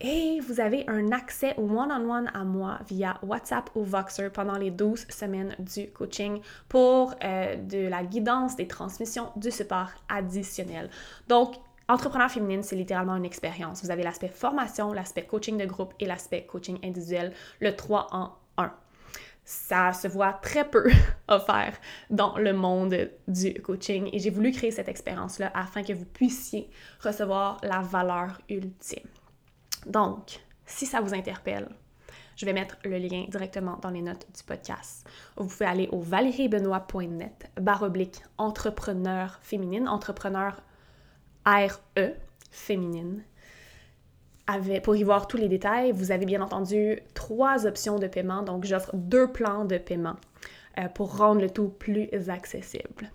Et 0.00 0.40
vous 0.40 0.60
avez 0.60 0.84
un 0.88 1.12
accès 1.12 1.54
one-on-one 1.56 2.30
à 2.34 2.42
moi 2.42 2.80
via 2.88 3.18
WhatsApp 3.22 3.70
ou 3.76 3.84
Voxer 3.84 4.30
pendant 4.30 4.58
les 4.58 4.72
12 4.72 5.06
semaines 5.08 5.54
du 5.60 5.90
coaching 5.90 6.40
pour 6.68 7.14
euh, 7.22 7.54
de 7.56 7.88
la 7.88 8.02
guidance, 8.02 8.56
des 8.56 8.66
transmissions, 8.66 9.30
du 9.36 9.50
support 9.50 9.90
additionnel. 10.08 10.90
Donc, 11.28 11.54
Entrepreneur 11.88 12.30
féminine, 12.30 12.62
c'est 12.62 12.76
littéralement 12.76 13.16
une 13.16 13.24
expérience. 13.24 13.84
Vous 13.84 13.90
avez 13.90 14.02
l'aspect 14.02 14.28
formation, 14.28 14.92
l'aspect 14.92 15.24
coaching 15.24 15.58
de 15.58 15.66
groupe 15.66 15.92
et 15.98 16.06
l'aspect 16.06 16.46
coaching 16.46 16.78
individuel, 16.82 17.32
le 17.60 17.74
3 17.74 18.06
en 18.12 18.30
1. 18.56 18.72
Ça 19.44 19.92
se 19.92 20.06
voit 20.06 20.34
très 20.34 20.68
peu 20.68 20.90
offert 21.28 21.76
dans 22.10 22.38
le 22.38 22.52
monde 22.52 23.10
du 23.26 23.54
coaching 23.54 24.08
et 24.12 24.18
j'ai 24.18 24.30
voulu 24.30 24.52
créer 24.52 24.70
cette 24.70 24.88
expérience-là 24.88 25.50
afin 25.54 25.82
que 25.82 25.92
vous 25.92 26.04
puissiez 26.04 26.70
recevoir 27.00 27.58
la 27.62 27.80
valeur 27.80 28.40
ultime. 28.48 29.08
Donc, 29.86 30.40
si 30.64 30.86
ça 30.86 31.00
vous 31.00 31.12
interpelle, 31.12 31.68
je 32.36 32.46
vais 32.46 32.52
mettre 32.52 32.76
le 32.84 32.98
lien 32.98 33.24
directement 33.28 33.76
dans 33.82 33.90
les 33.90 34.02
notes 34.02 34.26
du 34.34 34.42
podcast. 34.42 35.06
Vous 35.36 35.46
pouvez 35.46 35.66
aller 35.66 35.88
au 35.92 36.00
valeriebenoît.net 36.00 37.50
barre 37.60 37.90
entrepreneur 38.38 39.38
féminine, 39.42 39.88
entrepreneur 39.88 40.62
RE 41.44 42.14
féminine. 42.50 43.24
Pour 44.82 44.96
y 44.96 45.02
voir 45.02 45.26
tous 45.26 45.36
les 45.36 45.48
détails, 45.48 45.92
vous 45.92 46.10
avez 46.10 46.26
bien 46.26 46.42
entendu 46.42 46.98
trois 47.14 47.66
options 47.66 47.98
de 47.98 48.06
paiement, 48.06 48.42
donc 48.42 48.64
j'offre 48.64 48.90
deux 48.94 49.30
plans 49.30 49.64
de 49.64 49.78
paiement 49.78 50.16
euh, 50.78 50.88
pour 50.88 51.16
rendre 51.16 51.40
le 51.40 51.50
tout 51.50 51.68
plus 51.68 52.08
accessible. 52.28 53.10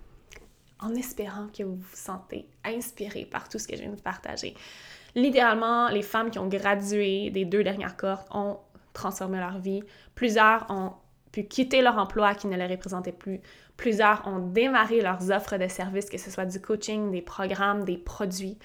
En 0.79 0.93
espérant 0.93 1.47
que 1.47 1.63
vous 1.63 1.75
vous 1.75 1.95
sentez 1.95 2.47
inspiré 2.63 3.25
par 3.25 3.49
tout 3.49 3.59
ce 3.59 3.67
que 3.67 3.75
je 3.75 3.81
viens 3.81 3.91
de 3.91 4.01
partager. 4.01 4.53
Littéralement, 5.15 5.89
les 5.89 6.03
femmes 6.03 6.29
qui 6.29 6.37
ont 6.37 6.47
gradué 6.47 7.31
des 7.31 7.45
deux 7.45 7.63
dernières 7.63 7.97
cohortes 7.97 8.27
ont 8.31 8.59
transformé 8.93 9.39
leur 9.39 9.57
vie. 9.57 9.81
Plusieurs 10.13 10.67
ont 10.69 10.93
pu 11.31 11.43
quitter 11.43 11.81
leur 11.81 11.97
emploi 11.97 12.35
qui 12.35 12.47
ne 12.47 12.55
les 12.55 12.67
représentait 12.67 13.11
plus. 13.11 13.41
Plusieurs 13.75 14.27
ont 14.27 14.39
démarré 14.39 15.01
leurs 15.01 15.31
offres 15.31 15.57
de 15.57 15.67
services, 15.67 16.09
que 16.09 16.17
ce 16.17 16.29
soit 16.29 16.45
du 16.45 16.61
coaching, 16.61 17.11
des 17.11 17.21
programmes, 17.21 17.83
des 17.83 17.97
produits, 17.97 18.57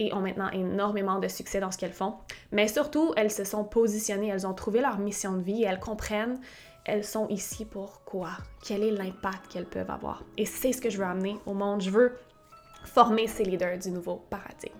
et 0.00 0.12
ont 0.12 0.20
maintenant 0.20 0.50
énormément 0.50 1.20
de 1.20 1.28
succès 1.28 1.60
dans 1.60 1.70
ce 1.70 1.78
qu'elles 1.78 1.92
font. 1.92 2.14
Mais 2.50 2.66
surtout, 2.66 3.12
elles 3.16 3.30
se 3.30 3.44
sont 3.44 3.62
positionnées, 3.62 4.28
elles 4.28 4.46
ont 4.46 4.54
trouvé 4.54 4.80
leur 4.80 4.98
mission 4.98 5.34
de 5.34 5.42
vie 5.42 5.62
elles 5.62 5.78
comprennent 5.78 6.40
elles 6.84 7.04
sont 7.04 7.28
ici 7.28 7.64
pour 7.64 8.02
quoi? 8.04 8.30
Quel 8.64 8.82
est 8.82 8.90
l'impact 8.90 9.48
qu'elles 9.48 9.66
peuvent 9.66 9.90
avoir? 9.90 10.24
Et 10.36 10.46
c'est 10.46 10.72
ce 10.72 10.80
que 10.80 10.90
je 10.90 10.98
veux 10.98 11.04
amener 11.04 11.36
au 11.46 11.54
monde. 11.54 11.82
Je 11.82 11.90
veux 11.90 12.18
former 12.84 13.26
ces 13.26 13.44
leaders 13.44 13.78
du 13.78 13.90
nouveau 13.90 14.16
paradigme. 14.30 14.74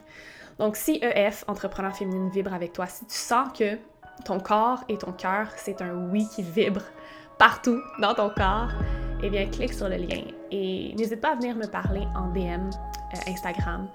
Donc, 0.58 0.76
si 0.76 0.98
EF, 1.02 1.44
entrepreneur 1.46 1.94
féminine, 1.94 2.30
vibre 2.30 2.52
avec 2.52 2.72
toi, 2.72 2.86
si 2.86 3.04
tu 3.06 3.14
sens 3.14 3.48
que 3.56 3.78
ton 4.24 4.40
corps 4.40 4.82
et 4.88 4.98
ton 4.98 5.12
cœur, 5.12 5.48
c'est 5.56 5.80
un 5.82 5.94
oui 6.10 6.26
qui 6.34 6.42
vibre 6.42 6.82
partout 7.38 7.80
dans 8.00 8.14
ton 8.14 8.30
corps, 8.30 8.70
eh 9.22 9.30
bien, 9.30 9.46
clique 9.48 9.72
sur 9.72 9.88
le 9.88 9.96
lien 9.96 10.22
et 10.50 10.94
n'hésite 10.96 11.20
pas 11.20 11.32
à 11.32 11.34
venir 11.36 11.54
me 11.54 11.66
parler 11.66 12.06
en 12.14 12.28
DM 12.28 12.68
euh, 12.68 13.30
Instagram 13.30 13.88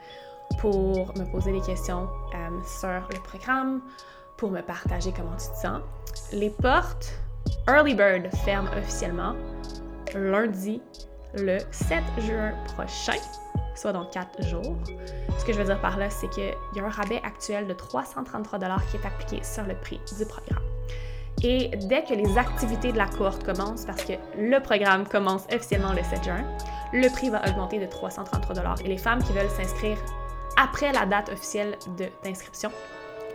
pour 0.59 1.17
me 1.17 1.29
poser 1.31 1.51
des 1.51 1.61
questions 1.61 2.07
euh, 2.33 2.63
sur 2.63 2.89
le 2.89 3.21
programme, 3.23 3.81
pour 4.37 4.51
me 4.51 4.61
partager 4.61 5.11
comment 5.11 5.35
tu 5.37 5.47
te 5.49 5.61
sens. 5.61 5.81
Les 6.31 6.49
portes 6.49 7.13
Early 7.67 7.95
Bird 7.95 8.33
ferment 8.43 8.69
officiellement 8.77 9.35
lundi 10.13 10.81
le 11.35 11.57
7 11.71 12.03
juin 12.19 12.53
prochain, 12.75 13.19
soit 13.75 13.91
dans 13.91 14.05
4 14.05 14.43
jours. 14.43 14.77
Ce 15.37 15.45
que 15.45 15.53
je 15.53 15.59
veux 15.59 15.65
dire 15.65 15.81
par 15.81 15.97
là, 15.97 16.09
c'est 16.09 16.29
qu'il 16.29 16.53
y 16.75 16.79
a 16.79 16.83
un 16.83 16.89
rabais 16.89 17.21
actuel 17.23 17.67
de 17.67 17.73
333 17.73 18.59
qui 18.89 18.97
est 18.97 19.05
appliqué 19.05 19.43
sur 19.43 19.63
le 19.63 19.75
prix 19.75 19.99
du 20.17 20.25
programme. 20.25 20.63
Et 21.43 21.69
dès 21.89 22.03
que 22.03 22.13
les 22.13 22.37
activités 22.37 22.91
de 22.91 22.97
la 22.97 23.07
cohorte 23.07 23.43
commencent, 23.43 23.85
parce 23.85 24.03
que 24.03 24.13
le 24.37 24.59
programme 24.59 25.05
commence 25.05 25.45
officiellement 25.53 25.91
le 25.91 26.01
7 26.03 26.23
juin, 26.23 26.45
le 26.93 27.09
prix 27.09 27.29
va 27.29 27.41
augmenter 27.47 27.79
de 27.79 27.85
333 27.85 28.81
Et 28.83 28.87
les 28.87 28.97
femmes 28.97 29.21
qui 29.21 29.33
veulent 29.33 29.49
s'inscrire 29.49 29.97
après 30.57 30.91
la 30.91 31.05
date 31.05 31.29
officielle 31.29 31.77
d'inscription 32.23 32.71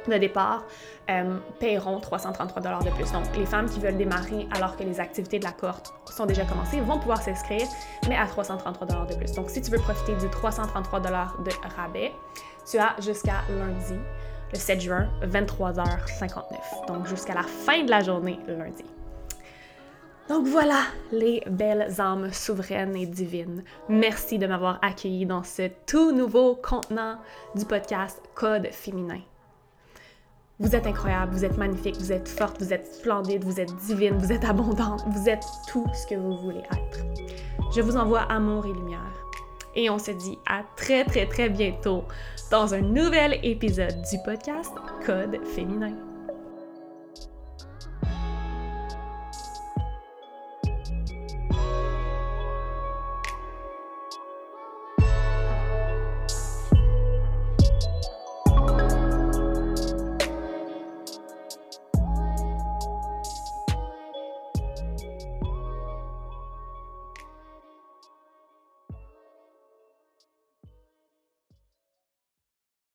de 0.09 0.16
départ 0.16 0.64
euh, 1.11 1.38
paieront 1.59 2.00
333 2.00 2.62
de 2.83 2.90
plus. 2.90 3.12
Donc, 3.12 3.24
les 3.37 3.44
femmes 3.44 3.68
qui 3.68 3.80
veulent 3.80 3.98
démarrer 3.98 4.48
alors 4.52 4.76
que 4.76 4.83
les 4.83 4.98
activités 4.98 5.38
de 5.38 5.44
la 5.44 5.52
cohorte 5.52 5.92
sont 6.11 6.24
déjà 6.24 6.44
commencées 6.44 6.80
vont 6.80 6.98
pouvoir 6.98 7.20
s'inscrire, 7.20 7.66
mais 8.09 8.16
à 8.16 8.26
333 8.26 9.06
de 9.06 9.14
plus. 9.14 9.33
Donc, 9.33 9.50
si 9.50 9.61
tu 9.61 9.70
veux 9.70 9.78
profiter 9.78 10.14
du 10.14 10.28
333 10.30 11.00
de 11.00 11.09
rabais, 11.76 12.12
tu 12.70 12.78
as 12.78 12.96
jusqu'à 13.00 13.42
lundi 13.50 14.00
le 14.52 14.59
7 14.59 14.80
juin, 14.80 15.09
23h59. 15.22 16.87
Donc 16.88 17.06
jusqu'à 17.06 17.35
la 17.35 17.42
fin 17.42 17.85
de 17.85 17.90
la 17.90 18.00
journée 18.00 18.38
lundi. 18.48 18.85
Donc 20.30 20.46
voilà, 20.46 20.82
les 21.10 21.42
belles 21.50 22.00
âmes 22.00 22.32
souveraines 22.32 22.94
et 22.94 23.04
divines. 23.04 23.64
Merci 23.88 24.38
de 24.38 24.46
m'avoir 24.46 24.78
accueilli 24.80 25.26
dans 25.26 25.42
ce 25.42 25.68
tout 25.88 26.12
nouveau 26.12 26.54
contenant 26.54 27.16
du 27.56 27.64
podcast 27.64 28.22
Code 28.36 28.68
féminin. 28.70 29.18
Vous 30.60 30.76
êtes 30.76 30.86
incroyable, 30.86 31.32
vous 31.32 31.44
êtes 31.44 31.58
magnifique, 31.58 31.96
vous 31.96 32.12
êtes 32.12 32.28
forte, 32.28 32.62
vous 32.62 32.72
êtes 32.72 32.86
splendide, 32.86 33.42
vous 33.42 33.58
êtes 33.58 33.74
divine, 33.74 34.18
vous 34.18 34.30
êtes 34.30 34.44
abondante, 34.44 35.02
vous 35.08 35.28
êtes 35.28 35.44
tout 35.66 35.88
ce 35.92 36.06
que 36.06 36.14
vous 36.14 36.36
voulez 36.36 36.62
être. 36.70 37.00
Je 37.74 37.80
vous 37.80 37.96
envoie 37.96 38.20
amour 38.20 38.66
et 38.66 38.72
lumière. 38.72 39.26
Et 39.74 39.90
on 39.90 39.98
se 39.98 40.12
dit 40.12 40.38
à 40.46 40.62
très 40.76 41.04
très 41.04 41.26
très 41.26 41.48
bientôt 41.48 42.04
dans 42.52 42.72
un 42.72 42.82
nouvel 42.82 43.40
épisode 43.42 44.00
du 44.08 44.18
podcast 44.24 44.74
Code 45.04 45.44
féminin. 45.44 46.09